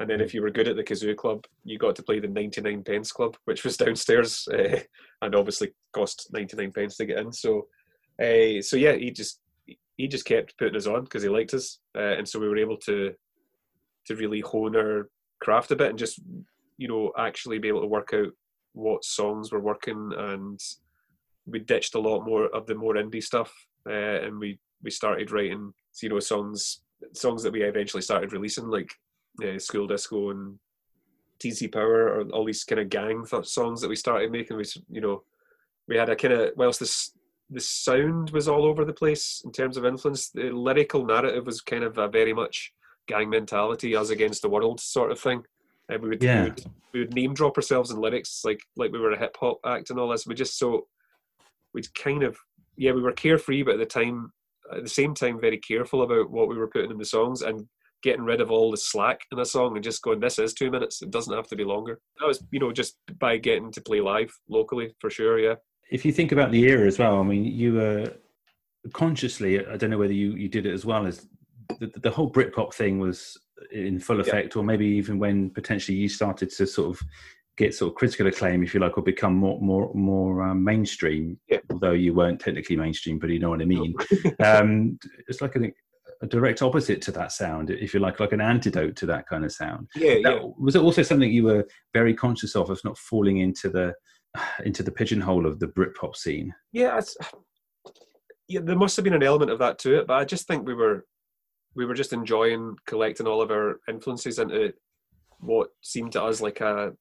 [0.00, 2.28] And then if you were good at the Kazoo Club, you got to play the
[2.28, 4.78] 99 pence club, which was downstairs uh,
[5.22, 7.32] and obviously cost 99 pence to get in.
[7.32, 7.66] So,
[8.22, 11.80] uh, so yeah, he just he just kept putting us on because he liked us,
[11.96, 13.12] uh, and so we were able to
[14.06, 16.20] to really hone our craft a bit and just
[16.78, 18.32] you know actually be able to work out
[18.72, 20.60] what songs were working, and
[21.46, 23.52] we ditched a lot more of the more indie stuff,
[23.88, 26.80] uh, and we we started writing you know songs
[27.12, 28.90] songs that we eventually started releasing like
[29.44, 30.58] uh, School Disco and
[31.38, 34.56] Teen-C Power or all these kind of gang th- songs that we started making.
[34.56, 35.22] We, you know,
[35.86, 37.12] we had a kind of whilst this
[37.50, 40.28] the sound was all over the place in terms of influence.
[40.28, 42.72] The lyrical narrative was kind of a very much
[43.06, 45.42] gang mentality, us against the world sort of thing.
[45.88, 46.42] And we would, Yeah.
[46.44, 49.36] we would we would name drop ourselves in lyrics like like we were a hip
[49.38, 50.26] hop act and all this.
[50.26, 50.86] We just so
[51.74, 52.36] we'd kind of
[52.76, 54.32] yeah we were carefree, but at the time
[54.74, 57.66] at the same time very careful about what we were putting in the songs and
[58.02, 60.70] getting rid of all the slack in a song and just going, this is two
[60.70, 61.02] minutes.
[61.02, 61.98] It doesn't have to be longer.
[62.20, 65.40] That was, you know, just by getting to play live locally for sure.
[65.40, 65.54] Yeah.
[65.90, 68.12] if you think about the era as well, I mean, you were
[68.92, 71.26] consciously, I don't know whether you, you did it as well as
[71.80, 73.36] the, the whole Britpop thing was
[73.72, 77.06] in full effect, or maybe even when potentially you started to sort of
[77.56, 81.38] get sort of critical acclaim, if you like, or become more more more um, mainstream.
[81.48, 81.58] Yeah.
[81.70, 83.94] Although you weren't technically mainstream, but you know what I mean.
[84.44, 85.72] um, it's like a,
[86.22, 89.44] a direct opposite to that sound, if you like, like an antidote to that kind
[89.44, 89.88] of sound.
[89.94, 90.14] Yeah.
[90.22, 90.48] That- Yeah.
[90.58, 93.94] Was it also something you were very conscious of, of not falling into the
[94.64, 96.54] into the pigeonhole of the Britpop scene?
[96.72, 96.98] Yeah.
[96.98, 97.16] It's,
[98.48, 98.60] yeah.
[98.62, 100.74] There must have been an element of that to it, but I just think we
[100.74, 101.04] were,
[101.74, 104.72] we were just enjoying collecting all of our influences into
[105.40, 106.92] what seemed to us like a,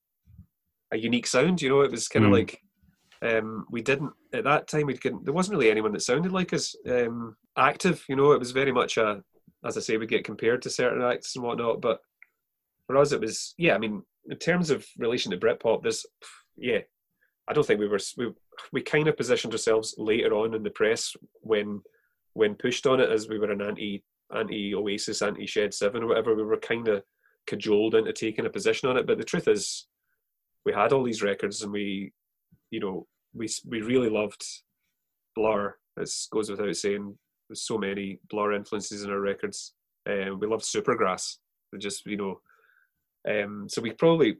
[0.91, 1.61] a unique sound.
[1.61, 2.33] You know, it was kind of Mm.
[2.33, 2.61] like,
[3.21, 4.85] um, we didn't at that time.
[4.85, 5.25] We couldn't.
[5.25, 6.75] There wasn't really anyone that sounded like us.
[6.87, 8.03] Um, active.
[8.07, 9.23] You know, it was very much a,
[9.65, 11.81] as I say, we get compared to certain acts and whatnot.
[11.81, 11.99] But
[12.85, 13.73] for us, it was yeah.
[13.73, 16.05] I mean, in terms of relation to Britpop, there's
[16.55, 16.79] yeah.
[17.49, 18.31] I don't think we were we
[18.71, 21.81] we kind of positioned ourselves later on in the press when
[22.33, 24.03] when pushed on it as we were an anti
[24.35, 26.35] anti Oasis, anti Shed Seven or whatever.
[26.35, 27.03] We were kind of
[27.45, 29.07] cajoled into taking a position on it.
[29.07, 29.87] But the truth is,
[30.65, 32.11] we had all these records and we,
[32.71, 34.45] you know, we we really loved
[35.35, 35.75] Blur.
[35.95, 37.17] This goes without saying.
[37.49, 39.73] There's so many Blur influences in our records.
[40.05, 41.37] Um, we loved Supergrass.
[41.71, 42.41] We just you know,
[43.29, 44.37] Um, so we probably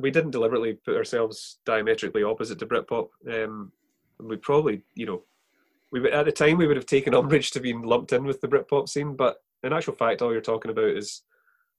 [0.00, 3.08] we didn't deliberately put ourselves diametrically opposite to Britpop.
[3.32, 3.72] Um,
[4.20, 5.22] we probably, you know,
[6.02, 8.48] we at the time we would have taken umbrage to being lumped in with the
[8.48, 11.22] Britpop scene, but in actual fact, all you're talking about is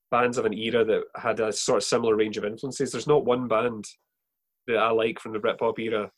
[0.10, 2.92] bands of an era that had a sort of similar range of influences.
[2.92, 3.86] There's not one band
[4.68, 6.10] that I like from the Britpop era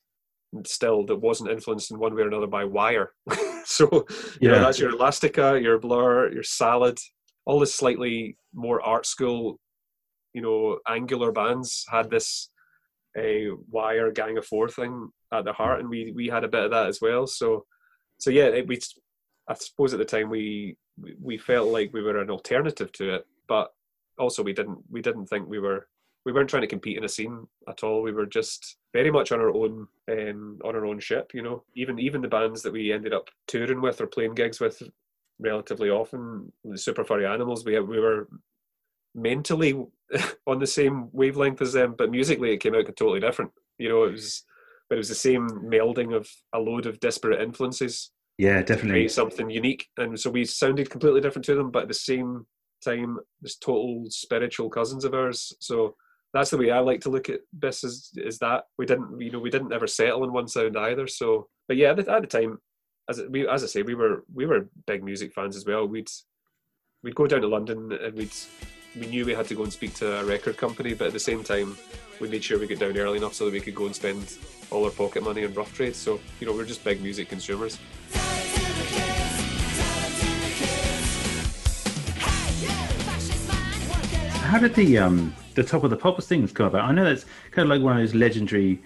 [0.65, 3.11] still that wasn't influenced in one way or another by Wire.
[3.65, 4.05] so
[4.39, 6.99] you know that's your Elastica, your Blur, your Salad,
[7.45, 9.59] all the slightly more art school,
[10.33, 12.49] you know, angular bands had this
[13.17, 15.81] a Wire Gang of Four thing at the heart, mm.
[15.81, 17.25] and we we had a bit of that as well.
[17.25, 17.65] So
[18.17, 18.79] so yeah, it, we
[19.47, 20.77] I suppose at the time we
[21.21, 23.73] we- felt like we were an alternative to it, but
[24.17, 25.87] also we didn't we didn't think we were
[26.25, 28.01] we weren't trying to compete in a scene at all.
[28.01, 31.31] We were just very much on our own um, on our own ship.
[31.33, 34.59] You know, even even the bands that we ended up touring with or playing gigs
[34.59, 34.81] with
[35.39, 38.27] relatively often, the Super Furry Animals, we we were
[39.15, 39.85] mentally
[40.47, 43.51] on the same wavelength as them, but musically it came out totally different.
[43.77, 44.43] You know, it was
[44.89, 48.91] but it was the same melding of a load of disparate influences Yeah, definitely.
[48.91, 49.87] create something unique.
[49.97, 52.45] And so we sounded completely different to them, but at the same
[52.83, 55.55] time, there's total spiritual cousins of ours.
[55.59, 55.95] So
[56.33, 59.31] that's the way I like to look at this is is that we didn't you
[59.31, 61.07] know we didn't ever settle on one sound either.
[61.07, 62.59] So but yeah, at the, at the time,
[63.09, 65.87] as we as I say, we were we were big music fans as well.
[65.87, 66.09] We'd
[67.03, 68.33] we'd go down to London and we'd
[68.99, 71.19] we knew we had to go and speak to a record company, but at the
[71.19, 71.77] same time,
[72.19, 74.37] we made sure we got down early enough so that we could go and spend
[74.71, 75.95] all our pocket money on rough trade.
[75.95, 77.77] So you know we're just big music consumers.
[84.41, 86.85] How did the um the top of the pops things come about?
[86.85, 88.81] I know that's kind of like one of those legendary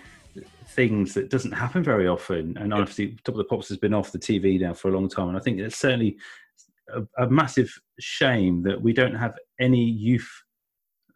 [0.70, 2.58] things that doesn't happen very often.
[2.58, 5.08] And obviously, top of the pops has been off the TV now for a long
[5.08, 5.30] time.
[5.30, 6.18] And I think it's certainly
[6.94, 10.30] a, a massive shame that we don't have any youth.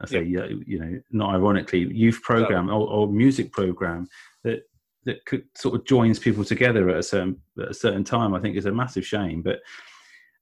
[0.02, 4.08] I say, uh, you know, not ironically, youth program or, or music program
[4.44, 4.64] that
[5.06, 8.34] that could sort of joins people together at a certain at a certain time.
[8.34, 9.60] I think is a massive shame, but.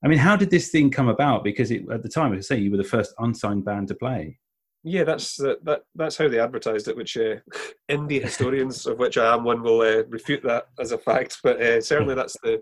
[0.02, 1.42] I mean, how did this thing come about?
[1.42, 3.94] Because it, at the time, as I say, you were the first unsigned band to
[3.94, 4.38] play.
[4.84, 5.84] Yeah, that's uh, that.
[5.94, 6.96] That's how they advertised it.
[6.96, 7.36] Which uh,
[7.90, 11.38] indie historians, of which I am one, will uh, refute that as a fact.
[11.42, 12.60] But uh, certainly, that's the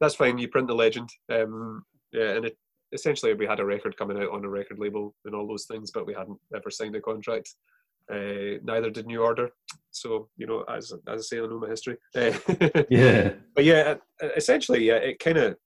[0.00, 0.36] that's fine.
[0.36, 2.58] You print the legend, um, yeah, and it,
[2.94, 5.90] essentially we had a record coming out on a record label and all those things,
[5.90, 7.54] but we hadn't ever signed a contract.
[8.10, 9.50] Uh, neither did New Order.
[9.90, 11.96] So you know, as as I say, I know my history.
[12.14, 12.32] Uh,
[12.90, 13.32] Yeah.
[13.54, 13.94] but yeah,
[14.36, 15.56] essentially, yeah, it kind of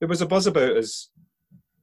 [0.00, 1.10] there was a buzz about us.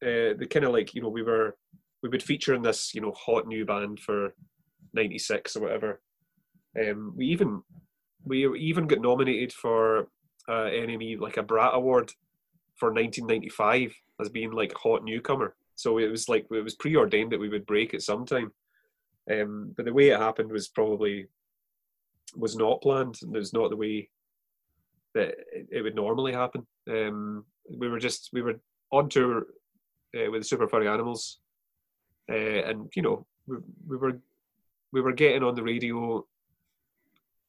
[0.03, 1.55] Uh, the kind of like you know we were
[2.01, 4.33] we would feature in this you know hot new band for
[4.93, 6.01] '96 or whatever.
[6.79, 7.61] Um, we even
[8.25, 10.07] we even got nominated for
[10.47, 12.11] uh, NME like a Brat Award
[12.75, 15.55] for 1995 as being like hot newcomer.
[15.75, 18.51] So it was like it was preordained that we would break at some time.
[19.31, 21.27] Um, but the way it happened was probably
[22.35, 23.19] was not planned.
[23.21, 24.09] and It was not the way
[25.13, 26.65] that it, would normally happen.
[26.89, 28.59] Um, we were just we were
[28.91, 29.47] on tour
[30.15, 31.39] uh, with the Super Furry Animals,
[32.29, 33.57] uh, and you know we,
[33.87, 34.19] we were
[34.91, 36.25] we were getting on the radio.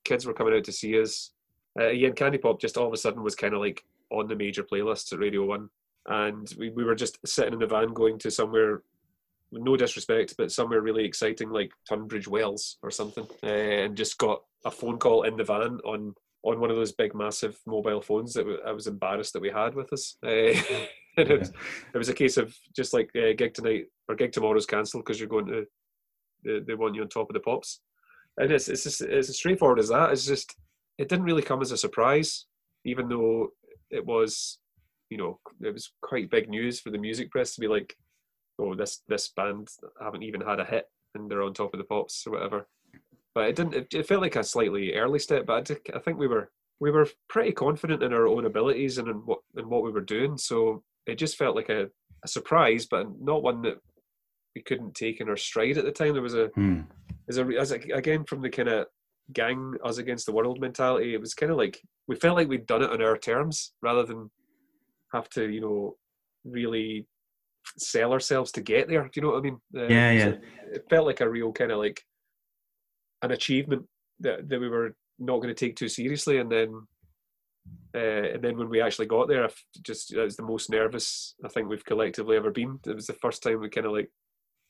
[0.04, 1.30] Kids were coming out to see us.
[1.78, 4.36] Uh, and Kandy Pop just all of a sudden was kind of like on the
[4.36, 5.70] major playlists at Radio One,
[6.06, 8.82] and we, we were just sitting in the van going to somewhere.
[9.54, 14.40] No disrespect, but somewhere really exciting like Tunbridge Wells or something, uh, and just got
[14.64, 18.32] a phone call in the van on on one of those big, massive mobile phones
[18.32, 20.16] that w- I was embarrassed that we had with us.
[20.24, 20.28] Uh,
[21.16, 21.52] and it, was,
[21.94, 25.20] it was a case of just like uh, gig tonight or gig tomorrow's cancelled because
[25.20, 25.66] you're going to
[26.44, 27.80] they, they want you on top of the pops,
[28.38, 30.10] and it's it's just, it's as straightforward as that.
[30.10, 30.54] It's just
[30.98, 32.46] it didn't really come as a surprise,
[32.84, 33.48] even though
[33.90, 34.58] it was
[35.12, 37.90] you know it was quite big news for the music press to be like,
[38.58, 39.68] oh this this band
[40.00, 42.66] haven't even had a hit and they're on top of the pops or whatever
[43.34, 43.74] but it didn't.
[43.74, 46.50] It, it felt like a slightly early step, but I, did- I think we were
[46.80, 50.02] we were pretty confident in our own abilities and in what in what we were
[50.14, 50.36] doing.
[50.36, 51.88] So it just felt like a,
[52.24, 53.78] a surprise, but not one that
[54.54, 56.12] we couldn't take in our stride at the time.
[56.12, 56.80] There was a Hmm.
[57.26, 58.86] as a as a, again from the kind of
[59.32, 61.14] gang us against the world mentality.
[61.14, 64.04] It was kind of like we felt like we'd done it on our terms rather
[64.04, 64.30] than
[65.12, 65.96] have to you know
[66.44, 67.06] really
[67.78, 69.02] sell ourselves to get there.
[69.04, 69.58] Do you know what I mean?
[69.76, 70.36] Um, Yeah, so yeah.
[70.72, 72.02] It felt like a real kind of like
[73.22, 73.84] an achievement
[74.20, 76.86] that, that we were not going to take too seriously, and then
[77.94, 79.48] uh, and then when we actually got there, I
[79.82, 82.78] just it was the most nervous I think we've collectively ever been.
[82.86, 84.10] It was the first time we kind of like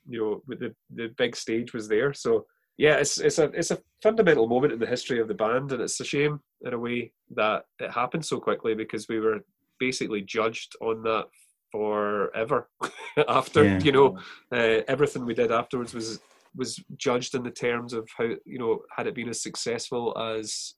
[0.08, 2.12] you know with the the big stage was there.
[2.12, 2.46] So
[2.78, 5.80] yeah, it's it's a it's a fundamental moment in the history of the band, and
[5.80, 9.40] it's a shame in a way that it happened so quickly because we were
[9.86, 11.26] basically judged on that
[11.72, 12.68] forever.
[13.28, 13.80] After Yeah.
[13.80, 14.18] you know,
[14.52, 16.20] uh, everything we did afterwards was
[16.54, 20.74] was judged in the terms of how you know had it been as successful as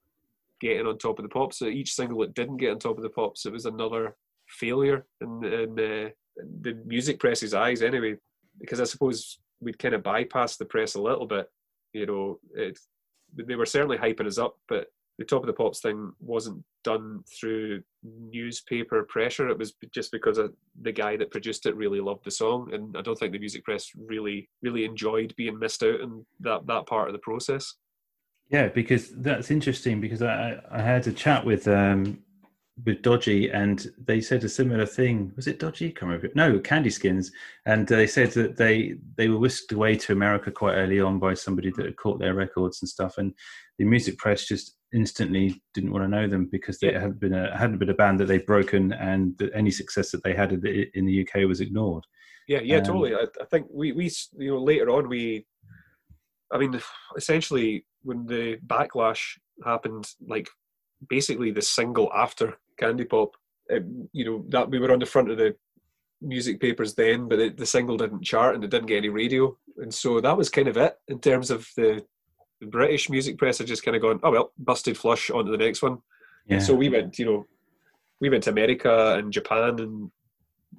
[0.60, 1.58] getting on top of the pops.
[1.58, 4.16] So each single that didn't get on top of the pops, it was another
[4.48, 6.08] failure in, in uh,
[6.62, 8.14] the music press's eyes, anyway.
[8.60, 11.46] Because I suppose we'd kind of bypassed the press a little bit.
[11.92, 12.78] You know, it,
[13.48, 14.86] they were certainly hyping us up, but
[15.18, 19.48] the top of the pops thing wasn't done through newspaper pressure.
[19.48, 22.96] It was just because of the guy that produced it really loved the song, and
[22.96, 26.86] I don't think the music press really, really enjoyed being missed out in that that
[26.86, 27.74] part of the process.
[28.50, 30.00] Yeah, because that's interesting.
[30.00, 32.18] Because I I I had a chat with um
[32.84, 35.32] with Dodgy, and they said a similar thing.
[35.36, 35.90] Was it Dodgy?
[35.90, 36.30] Can't remember.
[36.34, 37.30] No, Candyskins,
[37.66, 41.34] and they said that they they were whisked away to America quite early on by
[41.34, 43.32] somebody that had caught their records and stuff, and
[43.78, 47.00] the music press just instantly didn't want to know them because they Yeah.
[47.00, 50.22] hadn't been a hadn't been a band that they'd broken, and that any success that
[50.22, 52.04] they had in the, in the UK was ignored.
[52.46, 53.14] Yeah, yeah, Um, totally.
[53.14, 55.46] I, I think we, we, you know, later on, we,
[56.52, 56.80] I mean,
[57.16, 59.22] essentially, when the backlash
[59.64, 60.48] happened, like
[61.08, 63.30] basically the single after Kandy Pop,
[63.68, 65.56] it, you know, that we were on the front of the
[66.20, 69.56] music papers then, but it, the single didn't chart and it didn't get any radio,
[69.78, 72.04] and so that was kind of it in terms of the,
[72.64, 75.58] the British music press had just kind of gone, oh well, busted flush onto the
[75.58, 75.98] next one.
[76.46, 76.58] Yeah.
[76.58, 77.46] So we went, you know,
[78.20, 80.10] we went to America and Japan and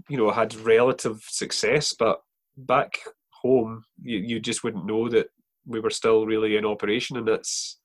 [0.09, 2.21] you know had relative success, but
[2.57, 5.27] back home you, you just wouldn't know that
[5.65, 7.79] we were still really in operation, and that's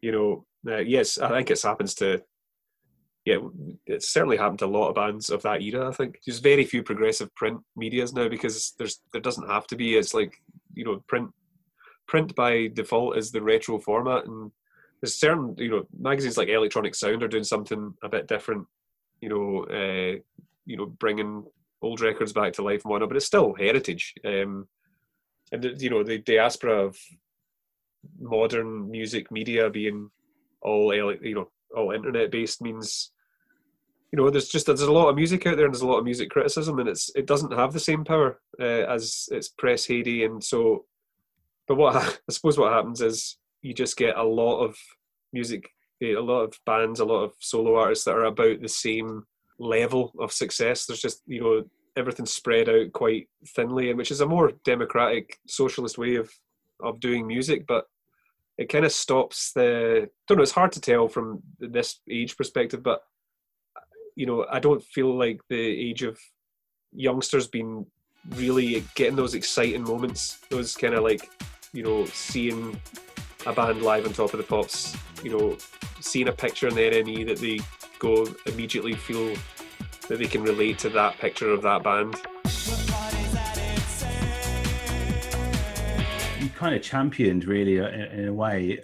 [0.00, 2.22] you know uh, yes, I think it happens to
[3.24, 3.38] yeah,
[3.86, 5.88] it's certainly happened to a lot of bands of that era.
[5.88, 9.76] I think there's very few progressive print medias now because there's there doesn't have to
[9.76, 9.96] be.
[9.96, 10.36] It's like
[10.74, 11.30] you know print
[12.14, 14.52] print by default is the retro format and
[15.00, 18.64] there's certain you know magazines like electronic sound are doing something a bit different
[19.20, 20.16] you know uh,
[20.64, 21.44] you know bringing
[21.82, 24.14] old records back to life and whatnot but it's still heritage.
[24.24, 24.68] Um,
[25.50, 26.96] and you know the diaspora of
[28.20, 30.08] modern music media being
[30.62, 33.10] all you know all internet based means
[34.12, 35.98] you know there's just there's a lot of music out there and there's a lot
[35.98, 39.84] of music criticism and it's it doesn't have the same power uh, as its press
[39.84, 40.84] heyday and so
[41.66, 44.76] but what I suppose what happens is you just get a lot of
[45.32, 45.70] music,
[46.02, 49.24] eh, a lot of bands, a lot of solo artists that are about the same
[49.58, 50.86] level of success.
[50.86, 51.64] There's just you know
[51.96, 56.30] everything's spread out quite thinly, and which is a more democratic, socialist way of
[56.82, 57.86] of doing music, but
[58.58, 60.08] it kind of stops the.
[60.28, 60.42] don't know.
[60.42, 63.02] It's hard to tell from this age perspective, but
[64.16, 66.18] you know, I don't feel like the age of
[66.92, 67.86] youngsters being
[68.30, 71.30] really getting those exciting moments, those kind of like,
[71.72, 72.78] you know, seeing
[73.46, 75.56] a band live on top of the pops, you know,
[76.00, 77.60] seeing a picture in the NME that they
[77.98, 79.34] go immediately feel
[80.08, 82.16] that they can relate to that picture of that band.
[86.44, 88.78] you kind of championed really uh, in, a way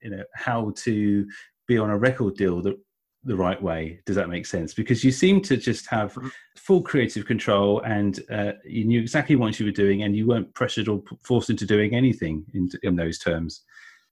[0.00, 1.26] you know how to
[1.68, 2.78] be on a record deal the,
[3.24, 6.32] the right way does that make sense because you seem to just have Mhm.
[6.56, 10.52] full creative control and uh, you knew exactly what you were doing and you weren't
[10.54, 13.62] pressured or forced into doing anything in, in those terms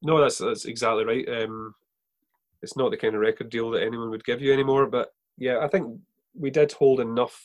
[0.02, 1.28] No, that's that's exactly right.
[1.28, 1.74] Um,
[2.62, 4.86] it's not the kind of record deal that anyone would give you anymore.
[4.86, 5.98] But yeah, I think
[6.34, 7.36] we did hold enough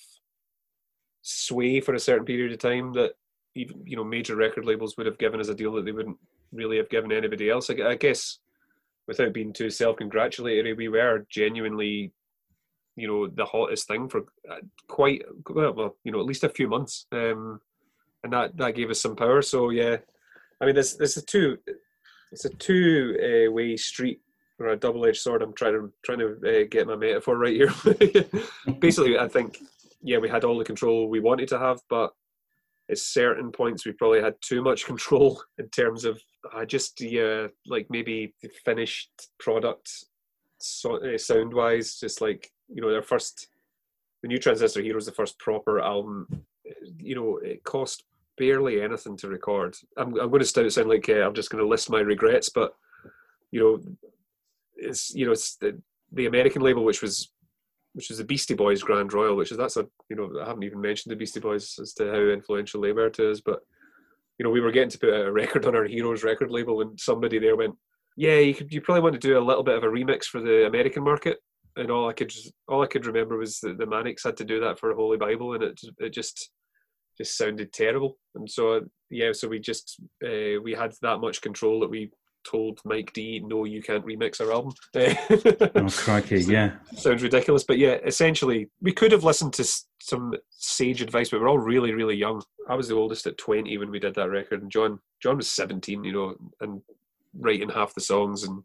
[1.21, 3.13] sway for a certain period of time that
[3.55, 6.17] even you know major record labels would have given us a deal that they wouldn't
[6.51, 7.69] really have given anybody else.
[7.69, 8.39] I, I guess
[9.07, 12.11] without being too self-congratulatory, we were genuinely,
[12.95, 16.67] you know, the hottest thing for uh, quite well, you know, at least a few
[16.67, 17.59] months, um,
[18.23, 19.41] and that that gave us some power.
[19.41, 19.97] So yeah,
[20.61, 21.57] I mean, there's there's a two,
[22.31, 24.21] it's a two uh, way street
[24.59, 25.41] or a double edged sword.
[25.41, 27.73] I'm trying to trying to uh, get my metaphor right here.
[28.79, 29.59] Basically, I think
[30.01, 32.11] yeah, we had all the control we wanted to have, but
[32.89, 36.21] at certain points we probably had too much control in terms of
[36.53, 39.89] uh, just yeah, like maybe the finished product
[40.59, 43.47] so, uh, sound wise, just like you know, their first
[44.21, 46.45] the new Transistor Heroes, the first proper album.
[46.97, 48.03] You know, it cost
[48.37, 49.75] barely anything to record.
[49.97, 52.73] I'm, I'm going to sound like uh, I'm just going to list my regrets, but
[53.51, 53.95] you know,
[54.75, 55.79] it's you know it's the,
[56.11, 57.31] the American label, which was
[57.93, 60.63] which was the Beastie Boys Grand Royal, which is that's a you know I haven't
[60.63, 63.61] even mentioned the Beastie Boys as to how influential they were to us, but
[64.37, 66.99] you know we were getting to put a record on our Heroes record label, and
[66.99, 67.75] somebody there went,
[68.15, 70.41] "Yeah, you could you probably want to do a little bit of a remix for
[70.41, 71.37] the American market."
[71.77, 74.45] And all I could just, all I could remember was that the Manics had to
[74.45, 76.51] do that for Holy Bible, and it it just
[77.17, 78.17] just sounded terrible.
[78.35, 82.11] And so yeah, so we just uh, we had that much control that we
[82.49, 84.73] told Mike D, "No, you can't remix our album."
[85.75, 86.73] Oh, crikey, yeah.
[86.95, 89.65] Sounds ridiculous, but yeah, essentially, we could have listened to
[89.99, 92.41] some sage advice, but we're all really, really young.
[92.69, 95.49] I was the oldest at twenty when we did that record, and John, John was
[95.49, 96.81] seventeen, you know, and
[97.37, 98.43] writing half the songs.
[98.43, 98.63] And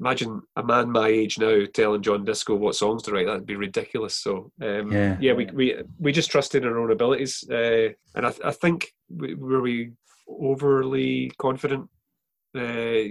[0.00, 3.26] imagine a man my age now telling John Disco what songs to write.
[3.26, 4.14] That'd be ridiculous.
[4.16, 5.16] So, um, Yeah.
[5.20, 8.92] yeah, we, we we just trusted in our own abilities, uh, and I, I think
[9.08, 9.92] we, were we
[10.28, 11.88] overly confident
[12.56, 12.60] uh,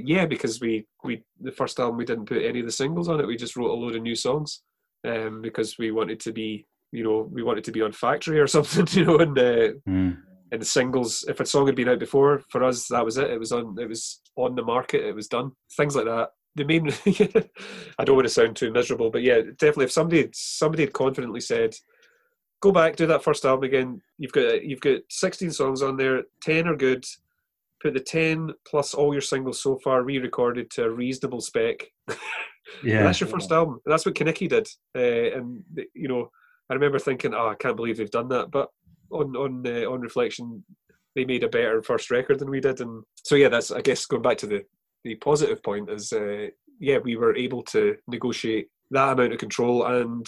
[0.03, 3.19] yeah, because we we the first album we didn't put any of the singles on
[3.19, 3.27] it.
[3.27, 4.61] We just wrote a load of new songs
[5.07, 8.47] um, because we wanted to be, you know, we wanted to be on Factory or
[8.55, 9.17] something, you know.
[9.19, 10.17] And uh, Mm.
[10.51, 13.29] and the singles, if a song had been out before, for us that was it.
[13.29, 13.77] It was on.
[13.79, 15.05] It was on the market.
[15.05, 15.51] It was done.
[15.77, 16.29] Things like that.
[16.55, 16.87] The main.
[17.99, 19.85] I don't want to sound too miserable, but yeah, definitely.
[19.85, 21.75] If somebody had, somebody had confidently said,
[22.61, 26.23] "Go back, do that first album again," you've got you've got 16 songs on there.
[26.41, 27.05] Ten are good
[27.81, 31.87] put the 10 plus all your singles so far re-recorded to a reasonable spec.
[32.83, 33.01] Yeah.
[33.01, 34.67] that's your first album that's what Kenickie did.
[34.95, 35.63] Uh, and
[35.95, 36.29] you know
[36.69, 38.69] I remember thinking oh I can't believe they've done that but
[39.09, 40.63] on on uh, on reflection
[41.15, 44.05] they made a better first record than we did and so yeah that's I guess
[44.05, 44.63] going back to the
[45.03, 46.49] the positive point is uh,
[46.79, 50.27] yeah we were able to negotiate that amount of control and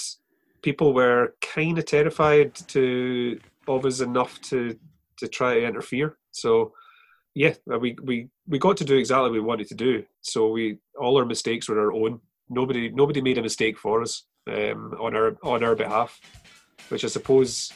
[0.61, 4.77] people were kind of terrified to of us enough to
[5.17, 6.17] to try to interfere.
[6.31, 6.73] So
[7.33, 10.03] yeah, uh, we, we we got to do exactly what we wanted to do.
[10.21, 12.19] So we all our mistakes were our own.
[12.49, 16.19] Nobody nobody made a mistake for us um, on our on our behalf,
[16.89, 17.71] which I suppose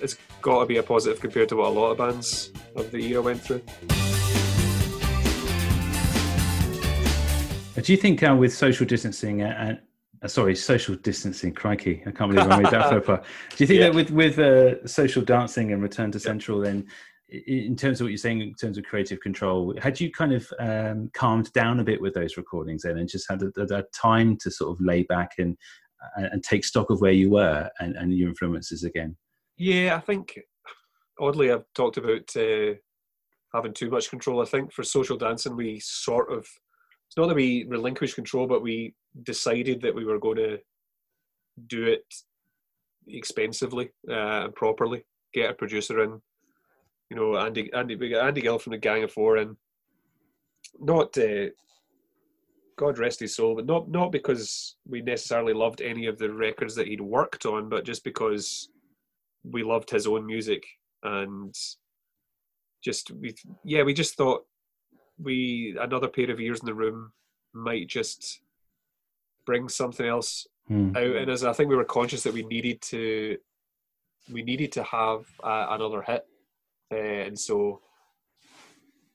[0.00, 2.98] it's got to be a positive compared to what a lot of bands of the
[3.12, 3.62] era went through.
[7.82, 9.80] Do you think uh, with social distancing uh, and
[10.22, 13.20] uh, sorry, social distancing, crikey, I can't believe I made that pas.
[13.54, 13.86] Do you think Yeah.
[13.88, 16.86] that with with uh, social dancing and return to central, then
[17.28, 20.48] in terms of what you're saying in terms of creative control, had you kind of
[20.60, 24.50] um, calmed down a bit with those recordings then, and just had a time to
[24.50, 25.56] sort of lay back and
[26.16, 29.16] and, and take stock of where you were and, and your influences again?
[29.56, 30.38] Yeah, I think
[31.18, 32.74] oddly I've talked about uh,
[33.54, 34.42] having too much control.
[34.42, 36.46] I think for social dancing we sort of
[37.06, 40.58] it's not that we relinquished control, but we decided that we were going to
[41.68, 42.04] do it
[43.08, 45.04] expensively uh, and properly.
[45.32, 46.20] Get a producer in,
[47.10, 49.56] you know, Andy Andy we got Andy Gill from the Gang of Four and
[50.78, 51.46] Not uh,
[52.76, 56.74] God rest his soul, but not not because we necessarily loved any of the records
[56.74, 58.68] that he'd worked on, but just because
[59.44, 60.64] we loved his own music
[61.02, 61.54] and
[62.82, 63.34] just we
[63.64, 64.44] yeah we just thought
[65.18, 67.12] we another pair of ears in the room
[67.54, 68.40] might just
[69.46, 70.96] bring something else Hmm.
[70.96, 71.16] out.
[71.16, 73.36] And as I think we were conscious that we needed to
[74.32, 76.26] we needed to have uh, another hit
[76.92, 77.80] uh, and so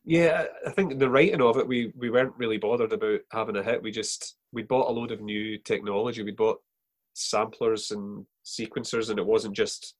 [0.04, 3.64] yeah I think the writing of it we we weren't really bothered about having a
[3.64, 3.84] hit.
[3.84, 6.24] We just we bought a load of new technology.
[6.24, 6.62] We bought
[7.14, 9.96] samplers and sequencers and it wasn't just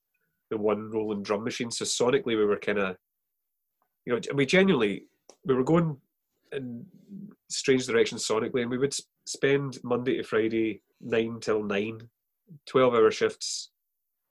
[0.50, 1.70] the one rolling drum machine.
[1.70, 2.96] So sonically we were kind of
[4.04, 5.04] you know we genuinely
[5.44, 5.96] we were going
[6.52, 6.84] in
[7.48, 8.94] strange directions sonically and we would
[9.26, 12.00] spend monday to friday 9 till 9
[12.66, 13.70] 12 hour shifts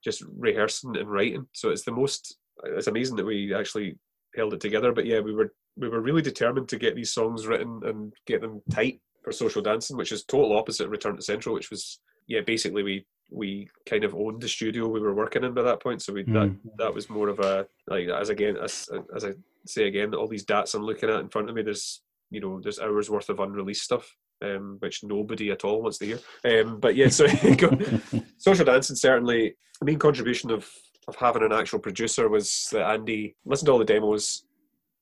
[0.04, 1.48] just rehearsing and writing.
[1.54, 3.96] So it's the most it's amazing that we actually
[4.36, 7.48] held it together but yeah we were we were really determined to get these songs
[7.48, 11.22] written and get them tight for social dancing which is total opposite of return to
[11.22, 15.44] central which was yeah basically we we kind of owned the studio we were working
[15.44, 16.58] in by that point so we that Mm.
[16.78, 19.32] that was more of a like as again as as i
[19.66, 22.60] say again all these dates i'm looking at in front of me there's you know
[22.62, 26.80] there's hours worth of unreleased stuff um, which nobody at all wants to hear um,
[26.80, 27.28] but yeah so
[28.38, 30.68] social dancing certainly the main contribution of
[31.08, 34.46] of having an actual producer was that andy listened to all the demos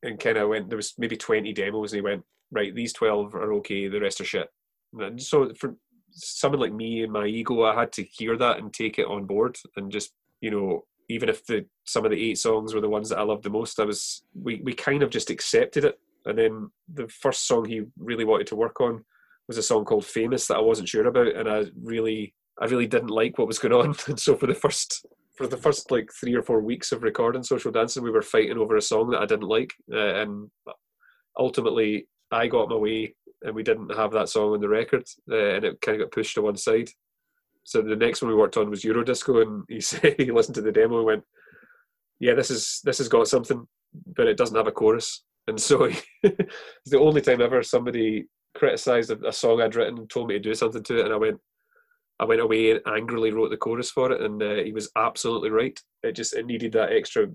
[0.04, 3.36] and kind of went there was maybe 20 demos and he went right these 12
[3.36, 4.50] are okay the rest are shit.
[4.97, 5.76] And so for
[6.12, 9.26] someone like me and my ego i had to hear that and take it on
[9.26, 12.89] board and just you know even if the some of the eight songs were the
[12.89, 16.00] ones that i loved the most i was we, we kind of just accepted it.
[16.26, 19.06] And then the first song he really wanted to work on
[19.47, 22.88] was a song called famous that i wasn't sure about and i really i really
[22.88, 23.95] didn't like what was going on.
[24.08, 25.06] And so for the first
[25.40, 28.58] for the first like three or four weeks of recording social dancing we were fighting
[28.58, 30.52] over a song that i didn't like uh, and
[31.38, 35.56] ultimately i got my way and we didn't have that song on the record uh,
[35.56, 36.90] and it kind of got pushed to one side.
[37.64, 40.62] So the next one we worked on was eurodisco and he said he listened to
[40.62, 41.24] the demo and went
[42.20, 43.66] yeah this is this has got something
[44.16, 45.24] but it doesn't have a chorus.
[45.48, 45.90] And so
[46.24, 46.54] it's
[46.86, 48.26] the only time ever somebody
[48.56, 51.14] criticized a, a song i'd written and told me to do something to it and
[51.14, 51.40] i went
[52.20, 55.50] I went away and angrily wrote the chorus for it, and uh, he was absolutely
[55.50, 55.80] right.
[56.04, 57.28] It just it needed that extra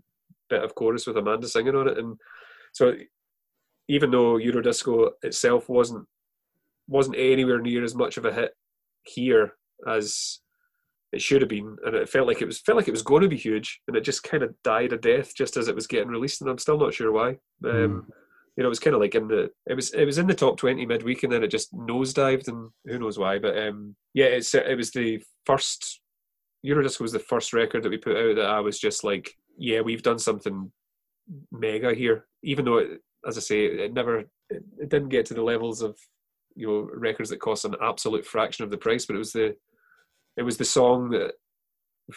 [0.51, 2.18] bit of chorus with Amanda singing on it, and
[2.72, 2.95] so
[3.89, 6.07] even though Eurodisco itself wasn't
[6.87, 8.53] wasn't anywhere near as much of a hit
[9.05, 9.55] here
[9.87, 10.41] as
[11.12, 13.22] it should have been, and it felt like it was felt like it was going
[13.22, 15.87] to be huge, and it just kind of died a death just as it was
[15.87, 17.39] getting released, and I'm still not sure why.
[17.64, 18.09] Um,
[18.57, 20.34] You know, it was kind of like in the it was it was in the
[20.34, 23.38] top twenty midweek, and then it just nosedived, and who knows why.
[23.38, 26.00] But um, yeah, it's it was the first
[26.64, 29.80] Eurodisco was the first record that we put out that I was just like, yeah,
[29.80, 30.72] we've done something
[31.52, 35.34] mega here, even though it, as I say, it never it, it didn't get to
[35.34, 35.96] the levels of
[36.57, 39.55] you know records that cost an absolute fraction of the price, but it was the
[40.36, 41.32] it was the song that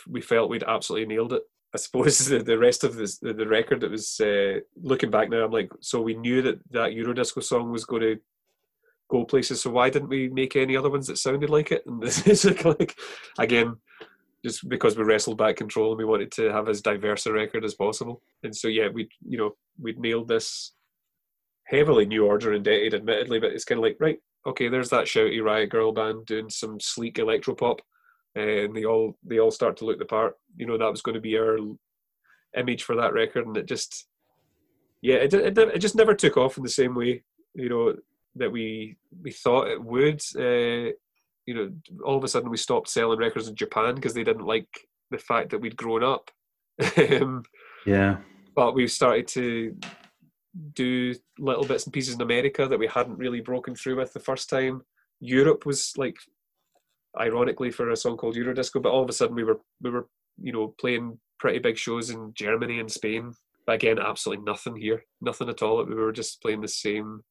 [0.08, 1.44] we felt we'd absolutely nailed it.
[1.78, 5.30] I suppose the, the rest of this, the, the record that was uh, looking back
[5.30, 8.18] now, I'm like, so we knew that that Eurodisco song was going to
[9.10, 9.62] go places.
[9.62, 11.84] So why didn't we make any other ones that sounded like it?
[11.86, 12.98] And this is like,
[13.38, 13.76] again,
[14.44, 17.64] just because we wrestled back control and we wanted to have as diverse a record
[17.64, 18.22] as possible.
[18.44, 20.74] And so yeah, we you know we'd nailed this
[21.66, 25.44] heavily New Order indebted, admittedly, but it's kind of like right, okay, there's that shouty
[25.44, 27.82] Riot Girl band doing some sleek electro pop,
[28.36, 30.36] and they all they all start to look the part.
[30.56, 31.58] You know that was going to be our
[32.58, 34.08] image for that record, and it just
[35.02, 37.24] yeah, it it, it just never took off in the same way.
[37.54, 37.96] You know
[38.36, 40.22] that we we thought it would.
[40.36, 40.92] Uh,
[41.46, 41.72] you know,
[42.04, 44.68] all of a sudden we stopped selling records in Japan because they didn't like
[45.12, 46.30] the fact that we'd grown up.
[46.98, 47.44] Um,
[47.86, 48.18] Yeah.
[48.54, 49.74] but we've started to
[50.74, 54.20] do little bits and pieces in America that we hadn't really broken through with the
[54.20, 54.82] first time.
[55.22, 56.18] Europe was like,
[57.20, 60.08] ironically, for a song called Eurodisco, but all of a sudden we were we were
[60.42, 63.34] you know playing pretty big shows in Germany and Spain.
[63.66, 65.84] But again, absolutely nothing here, nothing at all.
[65.86, 67.22] We were just playing the same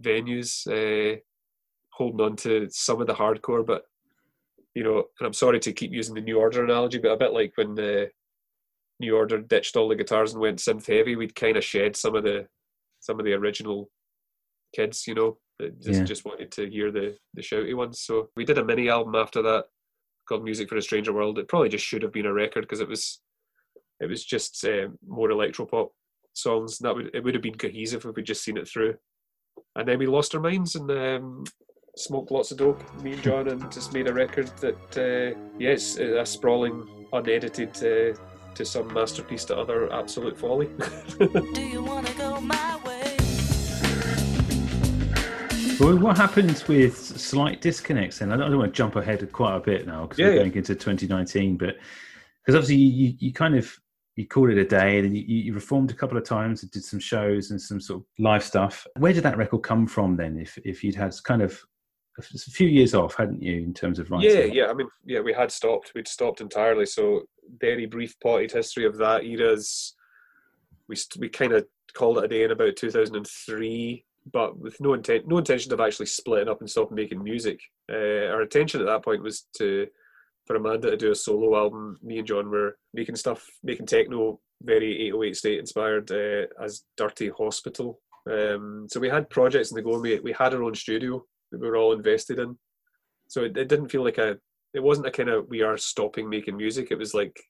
[0.00, 1.18] venues, uh,
[1.90, 3.84] holding on to some of the hardcore, but
[4.74, 7.32] you know, and I'm sorry to keep using the New Order analogy, but a bit
[7.32, 8.10] like when the
[9.00, 12.14] New Order ditched all the guitars and went synth heavy, we'd kind of shed some
[12.14, 12.46] of the
[13.00, 13.90] some of the original
[14.74, 15.38] kids, you know,
[15.68, 16.04] just Yeah.
[16.04, 18.00] just wanted to hear the the shouty ones.
[18.00, 19.66] So we did a mini album after that
[20.28, 21.38] called Music for a Stranger World.
[21.38, 23.20] It probably just should have been a record because it was
[24.00, 25.88] it was just uh, more electropop
[26.32, 26.78] songs.
[26.78, 28.94] That would it would have been cohesive if we'd just seen it through.
[29.76, 31.44] And then we lost our minds and um,
[31.96, 35.96] smoked lots of dope, me and John, and just made a record that, uh, yes,
[35.98, 38.18] a sprawling, unedited uh,
[38.54, 40.68] to some masterpiece to other absolute folly.
[45.80, 48.20] Well, what happens with slight disconnects?
[48.20, 50.26] And I don't, I don't want to jump ahead quite a bit now because Yeah,
[50.26, 50.38] we're yeah.
[50.40, 51.76] going into 2019, but
[52.44, 53.74] because obviously you, you, you kind of
[54.16, 56.84] you called it a day, and you, you reformed a couple of times and did
[56.84, 58.86] some shows and some sort of live stuff.
[58.98, 60.38] Where did that record come from then?
[60.38, 61.58] If if you'd had kind of
[62.18, 64.30] a few years off, hadn't you, in terms of writing?
[64.30, 64.66] yeah, yeah.
[64.66, 65.92] I mean, yeah, we had stopped.
[65.94, 66.84] We'd stopped entirely.
[66.84, 67.22] So
[67.58, 69.94] very brief potted history of that era's.
[70.88, 75.26] We we kind of called it a day in about 2003, but with no intent,
[75.26, 77.60] no intention of actually splitting up and stopping making music.
[77.90, 79.86] Uh, our intention at that point was to
[80.46, 81.98] for Amanda to do a solo album.
[82.02, 87.30] Me and John were making stuff, making techno, very 808 state inspired, uh, as Dirty
[87.30, 88.00] Hospital.
[88.30, 89.98] Um, so we had projects in the go.
[89.98, 92.58] We we had our own studio that we were all invested in.
[93.28, 94.38] So it, it didn't feel like a.
[94.72, 96.88] It wasn't a kind of we are stopping making music.
[96.90, 97.40] It was like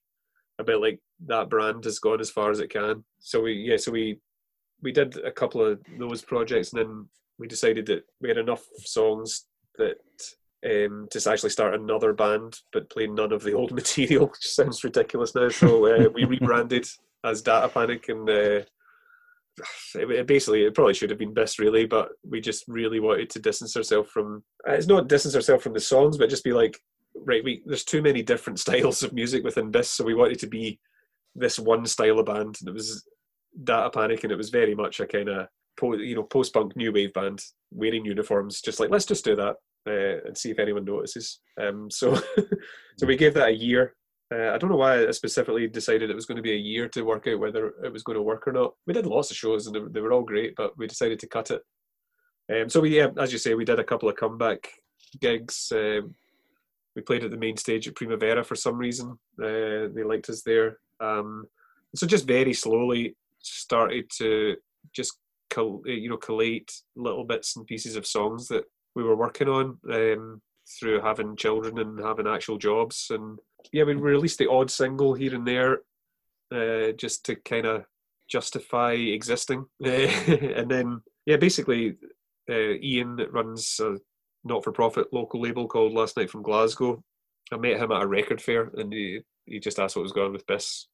[0.59, 3.03] a bit like that brand has gone as far as it can.
[3.19, 3.77] So we yeah.
[3.77, 4.19] So we
[4.81, 7.05] we did a couple of those projects, and then
[7.37, 9.45] we decided that we had enough songs
[9.77, 9.97] that
[10.65, 14.83] um, to actually start another band, but play none of the old material, which sounds
[14.83, 15.49] ridiculous now.
[15.49, 16.87] So uh, we rebranded
[17.23, 18.61] as Data Panic, and uh,
[19.95, 23.29] it, it basically it probably should have been Bis really, but we just really wanted
[23.31, 24.43] to distance ourselves from.
[24.67, 26.79] uh, It's not distance ourselves from the songs, but just be like,
[27.15, 30.47] right, we there's too many different styles of music within Bis, so we wanted to
[30.47, 30.79] be
[31.35, 32.57] this one style of band.
[32.59, 33.05] And it was
[33.63, 35.47] Data Panic, and it was very much a kind of
[35.81, 37.41] you know post punk new wave band
[37.71, 38.61] wearing uniforms.
[38.61, 39.55] Just like let's just do that
[39.87, 41.39] uh, and see if anyone notices.
[41.59, 42.15] Um, so
[42.97, 43.95] so we gave that a year.
[44.33, 46.87] Uh, I don't know why I specifically decided it was going to be a year
[46.89, 48.73] to work out whether it was going to work or not.
[48.87, 51.19] We did lots of shows and they were, they were all great, but we decided
[51.19, 51.61] to cut it.
[52.49, 54.69] Um, so we, yeah, as you say, we did a couple of comeback
[55.19, 55.71] gigs.
[55.75, 56.15] Um,
[56.95, 59.19] we played at the main stage at Primavera for some reason.
[59.37, 60.77] Uh, they liked us there.
[61.01, 61.45] Um,
[61.95, 64.55] so just very slowly started to
[64.93, 65.17] just
[65.49, 68.63] col- you know collate little bits and pieces of songs that
[68.95, 70.41] we were working on um,
[70.79, 73.07] through having children and having actual jobs.
[73.09, 73.39] And
[73.71, 75.79] yeah, we released the odd single here and there
[76.53, 77.85] uh, just to kind of
[78.29, 79.65] justify existing.
[79.83, 81.95] and then yeah, basically
[82.49, 83.97] uh, Ian runs a
[84.43, 87.03] not-for-profit local label called Last Night from Glasgow.
[87.51, 90.27] I met him at a record fair, and he he just asked what was going
[90.27, 90.87] on with Bis.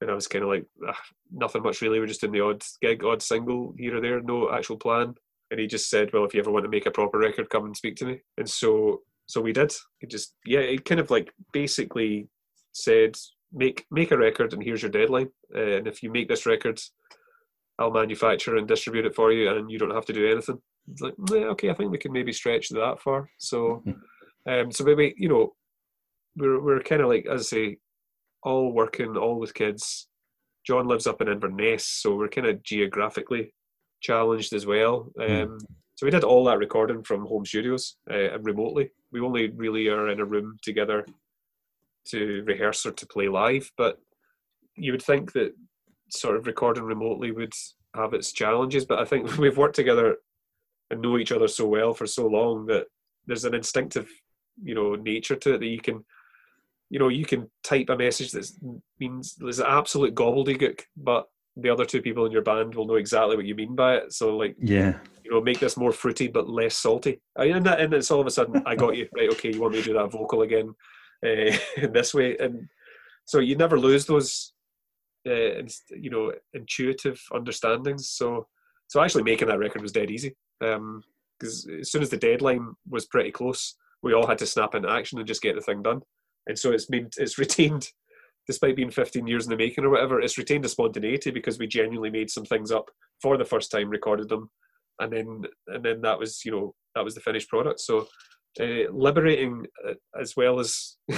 [0.00, 0.98] And I was kind of like, ah,
[1.32, 2.00] nothing much really.
[2.00, 5.14] We're just doing the odd gig, odd single here or there, no actual plan.
[5.50, 7.64] And he just said, well, if you ever want to make a proper record, come
[7.66, 8.20] and speak to me.
[8.38, 9.72] And so, so we did.
[10.00, 12.28] He just, yeah, he kind of like basically
[12.72, 13.16] said,
[13.52, 15.28] make make a record, and here's your deadline.
[15.54, 16.80] Uh, and if you make this record,
[17.78, 20.58] I'll manufacture and distribute it for you, and you don't have to do anything.
[20.90, 23.30] It's like, yeah, okay, I think we can maybe stretch that far.
[23.38, 23.82] So,
[24.48, 25.54] um, so maybe you know,
[26.36, 27.78] we're we're kind of like, as I say,
[28.44, 30.08] all working, all with kids.
[30.66, 33.52] John lives up in Inverness, so we're kind of geographically
[34.00, 35.10] challenged as well.
[35.20, 35.58] Um,
[35.96, 38.90] so we did all that recording from home studios uh, and remotely.
[39.12, 41.06] We only really are in a room together
[42.08, 43.98] to rehearse or to play live, but
[44.76, 45.54] you would think that
[46.10, 47.52] sort of recording remotely would
[47.94, 48.84] have its challenges.
[48.84, 50.16] But I think we've worked together
[50.90, 52.86] and know each other so well for so long that
[53.26, 54.08] there's an instinctive,
[54.62, 56.04] you know, nature to it that you can,
[56.90, 58.48] you know, you can type a message that
[59.00, 61.26] means there's absolute gobbledygook, but
[61.56, 64.12] the other two people in your band will know exactly what you mean by it.
[64.12, 64.98] So like, Yeah.
[65.24, 67.20] you know, make this more fruity but less salty.
[67.36, 69.30] I- And that, and it's all of a sudden, I got you right.
[69.32, 70.74] Okay, you want me to do that vocal again
[71.24, 72.68] uh, in this way, and
[73.24, 74.52] so you never lose those,
[75.26, 78.10] uh, you know, intuitive understandings.
[78.10, 78.46] So,
[78.88, 83.06] so actually making that record was dead easy because as soon as the deadline was
[83.06, 86.02] pretty close, we all had to snap into action and just get the thing done.
[86.46, 87.88] And so it's been it's retained,
[88.46, 91.66] despite being 15 years in the making or whatever, it's retained a spontaneity because we
[91.66, 92.90] genuinely made some things up
[93.22, 94.50] for the first time, recorded them,
[95.00, 97.80] and then and then that was you know that was the finished product.
[97.80, 98.06] So
[98.60, 100.96] uh, liberating uh, as well as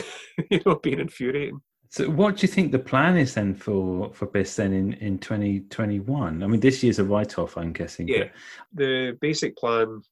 [0.50, 1.60] you know being infuriating.
[1.90, 5.18] So, what do you think the plan is then for for Bis then in in
[5.18, 6.42] twenty twenty one?
[6.42, 8.08] I mean, this year's a write off, I'm guessing.
[8.08, 8.28] Yeah,
[8.72, 10.02] the basic plan.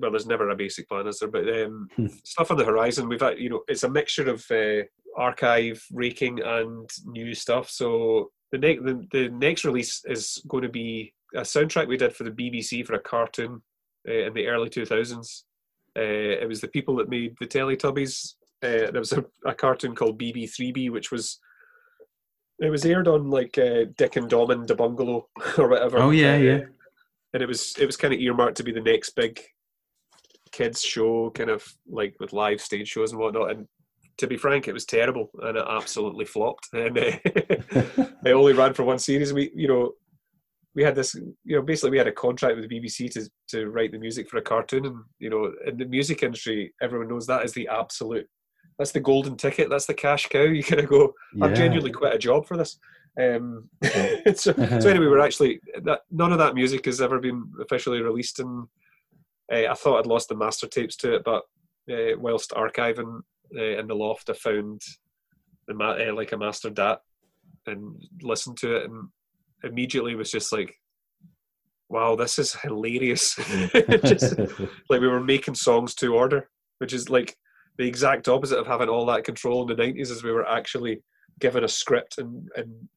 [0.00, 1.28] Well, there's never a basic plan, is there?
[1.28, 2.06] But um, Hmm.
[2.24, 3.08] stuff on the horizon.
[3.08, 4.84] We've had, you know, it's a mixture of uh,
[5.16, 7.70] archive raking and new stuff.
[7.70, 12.14] So the next the, the next release is going to be a soundtrack we did
[12.14, 13.62] for the BBC for a cartoon
[14.08, 15.42] uh, in the early 2000s.
[15.96, 16.00] Uh,
[16.42, 18.34] it was the people that made the Teletubbies.
[18.62, 21.38] Uh, there was a, a cartoon called BB3B, which was
[22.60, 25.28] it was aired on like uh, Dick and Dom and the Bungalow
[25.58, 25.98] or whatever.
[25.98, 26.60] Oh, yeah, Uh, yeah.
[27.32, 29.40] and it was it was kind of earmarked to be the next big
[30.54, 33.50] kids show, kind of like with live stage shows and whatnot.
[33.50, 33.66] And
[34.18, 36.68] to be frank, it was terrible and it absolutely flopped.
[36.72, 37.18] And uh,
[38.24, 39.32] it only ran for one series.
[39.32, 39.92] We you know
[40.74, 43.70] we had this you know basically we had a contract with the BBC to to
[43.70, 47.26] write the music for a cartoon, and you know in the music industry, everyone knows
[47.26, 48.28] that is the absolute.
[48.78, 49.70] That's the golden ticket.
[49.70, 50.42] That's the cash cow.
[50.56, 51.12] You kind of go.
[51.42, 52.78] I've genuinely quit a job for this.
[53.20, 53.68] Um,
[54.34, 58.40] so, so anyway, we're actually that none of that music has ever been officially released,
[58.40, 58.66] and
[59.52, 61.42] uh, I thought I'd lost the master tapes to it, but
[61.90, 63.20] uh, whilst archiving
[63.56, 64.80] uh, in the loft, I found
[65.66, 67.00] the ma- like a master dat
[67.66, 69.08] and listened to it, and
[69.62, 70.74] immediately was just like,
[71.88, 73.34] "Wow, this is hilarious!"
[74.04, 74.38] just,
[74.88, 77.36] like we were making songs to order, which is like
[77.78, 80.10] the exact opposite of having all that control in the nineties.
[80.10, 81.02] As we were actually
[81.40, 82.88] given a script and and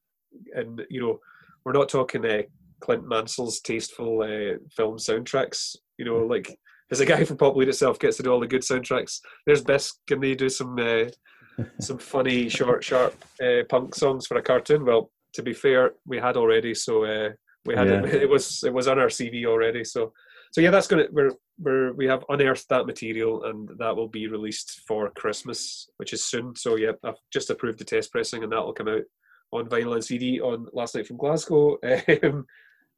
[0.53, 1.19] and you know
[1.65, 2.43] we're not talking uh,
[2.79, 5.75] Clint Mansell's tasteful uh, film soundtracks.
[5.97, 6.57] You know, like
[6.89, 9.19] there's a guy from Pop Will Eat Itself gets to do all the good soundtracks.
[9.45, 9.93] There's Bis.
[10.07, 11.05] Can they do some uh,
[11.81, 14.85] some funny, short, sharp uh, punk songs for a cartoon?
[14.85, 17.29] Well, to be fair, we had already, so uh,
[17.65, 19.83] we had it, it was it was on our CV already.
[19.83, 20.13] So
[20.51, 24.27] so yeah, that's gonna we're we're we have unearthed that material and that will be
[24.27, 26.55] released for Christmas, which is soon.
[26.55, 29.03] So yeah, I've just approved the test pressing and that will come out
[29.51, 31.77] on vinyl and CD on Last Night from Glasgow.
[32.23, 32.45] Um,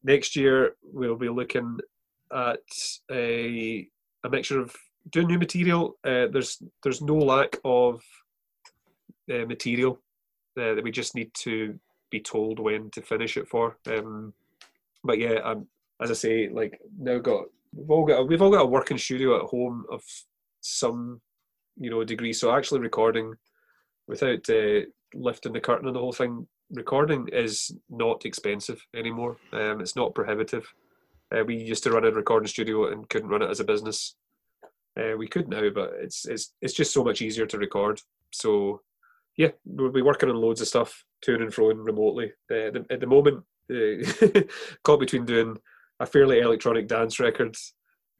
[0.03, 1.77] next year we'll be looking
[2.33, 2.59] at
[3.11, 3.87] a
[4.23, 4.75] a mixture of
[5.09, 5.97] doing new material.
[6.03, 8.01] Uh, there's there's no lack of
[9.31, 9.99] uh, material
[10.57, 11.79] uh, that we just need to
[12.11, 13.77] be told when to finish it for.
[13.87, 14.33] Um,
[15.03, 15.67] but yeah, um,
[16.01, 18.97] as I say, like now got we've all got a, we've all got a working
[18.97, 20.03] studio at home of
[20.61, 21.21] some
[21.77, 22.33] you know degree.
[22.33, 23.33] So actually recording
[24.07, 24.81] without uh,
[25.13, 29.37] lifting the curtain on the whole thing, recording is not expensive anymore.
[29.53, 30.71] Um, it's not prohibitive.
[31.35, 34.15] Uh, we used to run a recording studio and couldn't run it as a business.
[34.99, 38.01] Uh, we could now, but it's it's it's just so much easier to record.
[38.31, 38.81] So
[39.37, 42.31] yeah, we'll be working on loads of stuff to and fro and remotely.
[42.51, 44.41] Uh, the, at the moment, uh,
[44.83, 45.57] caught between doing
[45.99, 47.55] a fairly electronic dance record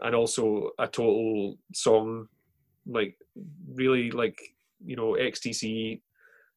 [0.01, 2.27] and also a total song,
[2.85, 3.17] like
[3.73, 4.39] really like
[4.85, 6.01] you know XTC,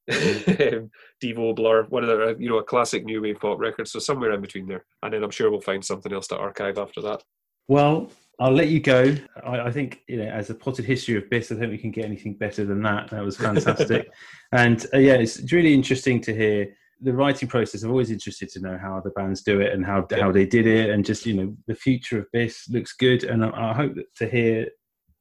[0.10, 3.88] Devo, Blur, one of the you know a classic new wave pop record.
[3.88, 6.78] So somewhere in between there, and then I'm sure we'll find something else to archive
[6.78, 7.22] after that.
[7.68, 9.14] Well, I'll let you go.
[9.44, 11.92] I, I think, you know, as a potted history of Bis, I think we can
[11.92, 13.10] get anything better than that.
[13.10, 14.10] That was fantastic.
[14.52, 17.82] and uh, yeah, it's really interesting to hear the writing process.
[17.82, 20.66] I'm always interested to know how other bands do it and how how they did
[20.66, 23.24] it, and just you know the future of this looks good.
[23.24, 24.68] And I, I hope that to hear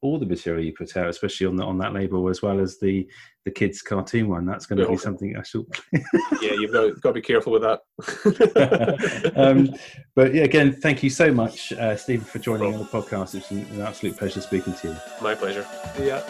[0.02, 2.78] all the material you put out, especially on the, on that label, as well as
[2.78, 3.08] the
[3.44, 4.44] the kids cartoon one.
[4.44, 4.90] That's going to Yeah.
[4.90, 5.64] be something I shall.
[5.92, 9.32] yeah, you've got, got to be careful with that.
[9.36, 9.74] um,
[10.14, 13.34] but yeah, again, thank you so much, uh, Stephen, for joining on the podcast.
[13.34, 14.96] It's an, an absolute pleasure speaking to you.
[15.20, 15.66] My pleasure.
[15.98, 16.22] Yeah.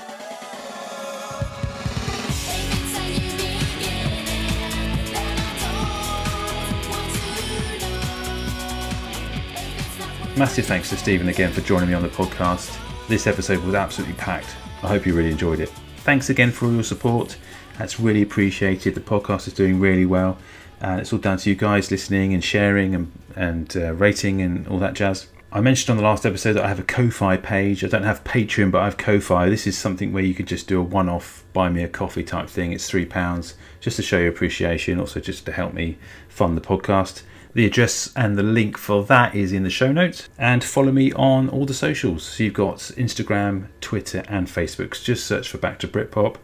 [10.36, 12.78] Massive thanks to Stephen again for joining me on the podcast.
[13.12, 14.56] This episode was absolutely packed.
[14.82, 15.68] I hope you really enjoyed it.
[15.98, 17.36] Thanks again for all your support.
[17.76, 18.94] That's really appreciated.
[18.94, 20.38] The podcast is doing really well.
[20.80, 24.66] And it's all down to you guys listening and sharing and, and uh, rating and
[24.66, 25.26] all that jazz.
[25.52, 27.84] I mentioned on the last episode that I have a Ko-Fi page.
[27.84, 29.50] I don't have Patreon, but I have Ko-Fi.
[29.50, 32.48] This is something where you could just do a one-off buy me a coffee type
[32.48, 32.72] thing.
[32.72, 35.98] It's three pounds just to show your appreciation, also just to help me
[36.30, 37.24] fund the podcast.
[37.54, 40.28] The address and the link for that is in the show notes.
[40.38, 42.22] And follow me on all the socials.
[42.22, 45.02] So you've got Instagram, Twitter, and Facebook.
[45.02, 46.36] Just search for Back to Britpop.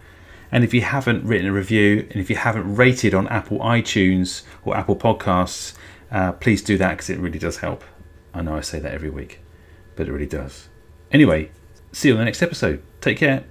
[0.51, 4.43] And if you haven't written a review and if you haven't rated on Apple iTunes
[4.65, 5.75] or Apple Podcasts,
[6.11, 7.85] uh, please do that because it really does help.
[8.33, 9.41] I know I say that every week,
[9.97, 10.69] but it really does.
[11.11, 11.51] Anyway,
[11.93, 12.83] see you on the next episode.
[13.01, 13.45] Take care.